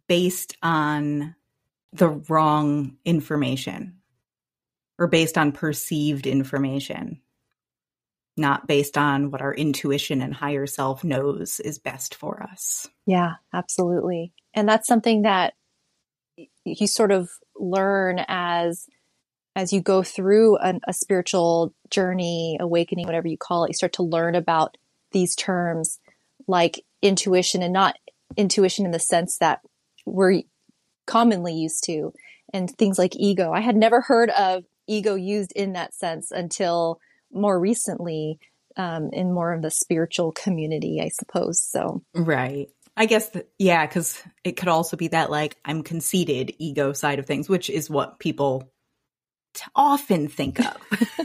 based 0.09 0.57
on 0.63 1.35
the 1.93 2.09
wrong 2.09 2.97
information 3.05 3.99
or 5.03 5.09
based 5.09 5.37
on 5.37 5.51
perceived 5.51 6.29
information, 6.29 7.21
not 8.37 8.69
based 8.69 8.97
on 8.97 9.33
what 9.33 9.43
our 9.43 9.53
intuition 9.53 10.23
and 10.23 10.33
higher 10.33 10.65
self 10.65 11.03
knows 11.03 11.59
is 11.59 11.81
best 11.81 12.15
for 12.15 12.41
us. 12.41 12.89
Yeah, 13.05 13.33
absolutely. 13.53 14.33
And 14.55 14.69
that's 14.69 14.87
something 14.87 15.23
that 15.23 15.55
you 16.65 16.87
sort 16.87 17.11
of 17.11 17.31
learn 17.57 18.25
as 18.29 18.87
as 19.57 19.73
you 19.73 19.81
go 19.81 20.05
through 20.05 20.57
an, 20.59 20.81
a 20.87 20.93
spiritual 20.93 21.75
journey, 21.91 22.57
awakening, 22.61 23.07
whatever 23.07 23.27
you 23.27 23.37
call 23.37 23.65
it, 23.65 23.71
you 23.71 23.75
start 23.75 23.95
to 23.95 24.05
learn 24.05 24.37
about 24.37 24.77
these 25.11 25.35
terms 25.35 25.99
like 26.47 26.85
intuition 27.03 27.61
and 27.61 27.73
not 27.73 27.97
intuition 28.37 28.85
in 28.85 28.93
the 28.93 29.01
sense 29.01 29.39
that 29.39 29.63
we're 30.07 30.43
commonly 31.09 31.55
used 31.55 31.83
to 31.87 32.13
and 32.53 32.71
things 32.71 33.01
like 33.01 33.17
ego. 33.17 33.51
I 33.51 33.63
had 33.63 33.75
never 33.75 34.01
heard 34.01 34.31
of 34.31 34.63
ego 34.87 35.15
used 35.15 35.53
in 35.53 35.73
that 35.75 35.95
sense 35.95 36.31
until 36.31 36.99
more 37.33 37.59
recently 37.59 38.39
um, 38.77 39.11
in 39.13 39.33
more 39.33 39.53
of 39.53 39.63
the 39.63 39.71
spiritual 39.71 40.33
community, 40.33 41.01
I 41.01 41.09
suppose. 41.09 41.61
So, 41.61 42.03
right. 42.15 42.69
I 42.97 43.07
guess, 43.07 43.31
that, 43.31 43.49
yeah, 43.59 43.87
because 43.87 44.23
it 44.45 44.53
could 44.53 44.69
also 44.69 44.97
be 44.97 45.09
that 45.09 45.31
like 45.31 45.57
I'm 45.65 45.83
conceited 45.83 46.55
ego 46.59 46.93
side 46.93 47.19
of 47.19 47.27
things, 47.27 47.49
which 47.49 47.71
is 47.71 47.89
what 47.89 48.19
people 48.19 48.71
t- 49.55 49.65
often 49.75 50.29
think 50.29 50.61
of 50.61 50.77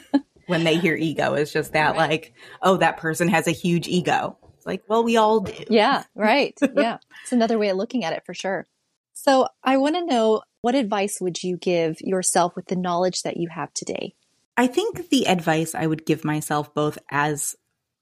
when 0.47 0.63
they 0.63 0.77
hear 0.77 0.95
ego 0.95 1.33
is 1.33 1.51
just 1.51 1.73
that 1.73 1.97
right. 1.97 2.09
like, 2.09 2.33
oh, 2.61 2.77
that 2.77 2.97
person 2.97 3.27
has 3.27 3.47
a 3.47 3.51
huge 3.51 3.87
ego. 3.87 4.37
It's 4.55 4.65
like, 4.65 4.83
well, 4.87 5.03
we 5.03 5.17
all 5.17 5.41
do. 5.41 5.65
Yeah, 5.69 6.03
right. 6.15 6.57
yeah. 6.75 6.97
It's 7.23 7.33
another 7.33 7.57
way 7.57 7.69
of 7.69 7.77
looking 7.77 8.05
at 8.05 8.13
it 8.13 8.23
for 8.25 8.33
sure. 8.33 8.65
So 9.13 9.47
I 9.63 9.77
want 9.77 9.95
to 9.95 10.05
know 10.05 10.43
what 10.61 10.75
advice 10.75 11.17
would 11.21 11.43
you 11.43 11.57
give 11.57 11.97
yourself 12.01 12.55
with 12.55 12.67
the 12.67 12.75
knowledge 12.75 13.21
that 13.23 13.37
you 13.37 13.49
have 13.49 13.73
today? 13.73 14.13
I 14.55 14.67
think 14.67 15.09
the 15.09 15.27
advice 15.27 15.75
I 15.75 15.85
would 15.85 16.05
give 16.05 16.25
myself 16.25 16.73
both 16.73 16.97
as 17.09 17.55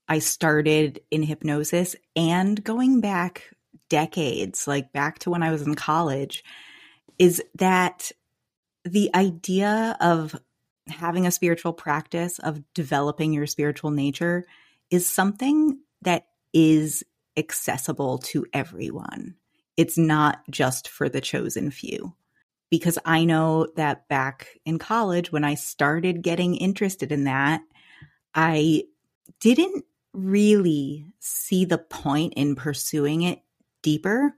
I 0.08 0.20
started 0.20 1.00
in 1.10 1.22
hypnosis 1.22 1.96
and 2.14 2.62
going 2.62 3.00
back 3.00 3.50
decades, 3.88 4.66
like 4.66 4.92
back 4.92 5.18
to 5.20 5.30
when 5.30 5.42
I 5.42 5.50
was 5.50 5.62
in 5.62 5.74
college, 5.74 6.42
is 7.18 7.42
that 7.56 8.10
the 8.84 9.10
idea 9.14 9.96
of 10.00 10.34
having 10.88 11.26
a 11.26 11.32
spiritual 11.32 11.72
practice, 11.72 12.38
of 12.38 12.62
developing 12.72 13.32
your 13.32 13.46
spiritual 13.46 13.90
nature, 13.90 14.44
is 14.90 15.06
something 15.06 15.80
that 16.02 16.26
is 16.52 17.02
accessible 17.36 18.18
to 18.18 18.46
everyone 18.52 19.34
it's 19.76 19.98
not 19.98 20.42
just 20.50 20.88
for 20.88 21.08
the 21.08 21.20
chosen 21.20 21.70
few. 21.70 22.14
Because 22.70 22.98
I 23.04 23.24
know 23.24 23.68
that 23.76 24.08
back 24.08 24.48
in 24.64 24.78
college, 24.78 25.30
when 25.30 25.44
I 25.44 25.54
started 25.54 26.22
getting 26.22 26.56
interested 26.56 27.12
in 27.12 27.24
that, 27.24 27.60
I 28.34 28.84
didn't 29.40 29.84
really 30.12 31.06
see 31.20 31.64
the 31.64 31.78
point 31.78 32.34
in 32.34 32.56
pursuing 32.56 33.22
it 33.22 33.40
deeper 33.82 34.34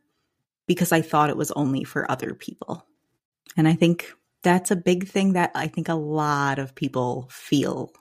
because 0.66 0.92
I 0.92 1.00
thought 1.00 1.30
it 1.30 1.36
was 1.36 1.50
only 1.52 1.84
for 1.84 2.10
other 2.10 2.34
people. 2.34 2.84
And 3.56 3.66
I 3.66 3.74
think 3.74 4.12
that's 4.42 4.70
a 4.70 4.76
big 4.76 5.08
thing 5.08 5.32
that 5.32 5.50
I 5.54 5.66
think 5.66 5.88
a 5.88 5.94
lot 5.94 6.58
of 6.58 6.74
people 6.74 7.28
feel 7.30 7.92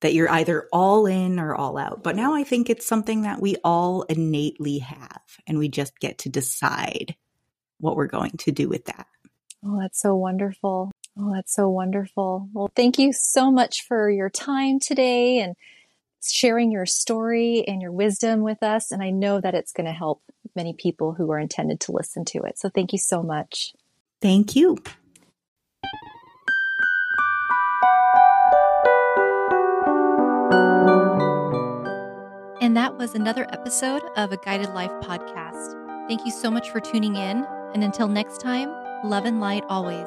that 0.00 0.14
you're 0.14 0.30
either 0.30 0.66
all 0.72 1.06
in 1.06 1.38
or 1.38 1.54
all 1.54 1.76
out. 1.76 2.02
But 2.02 2.16
now 2.16 2.34
I 2.34 2.44
think 2.44 2.70
it's 2.70 2.86
something 2.86 3.22
that 3.22 3.40
we 3.40 3.56
all 3.62 4.02
innately 4.02 4.78
have, 4.78 5.22
and 5.46 5.58
we 5.58 5.68
just 5.68 5.98
get 6.00 6.18
to 6.18 6.28
decide 6.28 7.14
what 7.78 7.96
we're 7.96 8.06
going 8.06 8.32
to 8.38 8.52
do 8.52 8.68
with 8.68 8.86
that. 8.86 9.06
Oh, 9.64 9.78
that's 9.78 10.00
so 10.00 10.14
wonderful. 10.14 10.90
Oh, 11.18 11.34
that's 11.34 11.54
so 11.54 11.68
wonderful. 11.68 12.48
Well, 12.54 12.70
thank 12.74 12.98
you 12.98 13.12
so 13.12 13.50
much 13.50 13.84
for 13.86 14.10
your 14.10 14.30
time 14.30 14.80
today 14.80 15.38
and 15.38 15.54
sharing 16.22 16.70
your 16.70 16.86
story 16.86 17.64
and 17.66 17.82
your 17.82 17.92
wisdom 17.92 18.40
with 18.40 18.62
us. 18.62 18.90
And 18.90 19.02
I 19.02 19.10
know 19.10 19.40
that 19.40 19.54
it's 19.54 19.72
going 19.72 19.86
to 19.86 19.92
help 19.92 20.20
many 20.56 20.72
people 20.72 21.12
who 21.12 21.30
are 21.30 21.38
intended 21.38 21.80
to 21.80 21.92
listen 21.92 22.24
to 22.26 22.38
it. 22.40 22.58
So 22.58 22.70
thank 22.70 22.92
you 22.92 22.98
so 22.98 23.22
much. 23.22 23.74
Thank 24.22 24.56
you. 24.56 24.78
And 32.62 32.76
that 32.76 32.96
was 32.96 33.14
another 33.14 33.46
episode 33.52 34.02
of 34.16 34.32
a 34.32 34.36
Guided 34.36 34.72
Life 34.74 34.92
podcast. 35.02 36.08
Thank 36.08 36.24
you 36.24 36.30
so 36.30 36.50
much 36.50 36.70
for 36.70 36.80
tuning 36.80 37.16
in. 37.16 37.44
And 37.74 37.82
until 37.82 38.08
next 38.08 38.40
time, 38.40 38.70
love 39.02 39.24
and 39.24 39.40
light 39.40 39.64
always. 39.68 40.06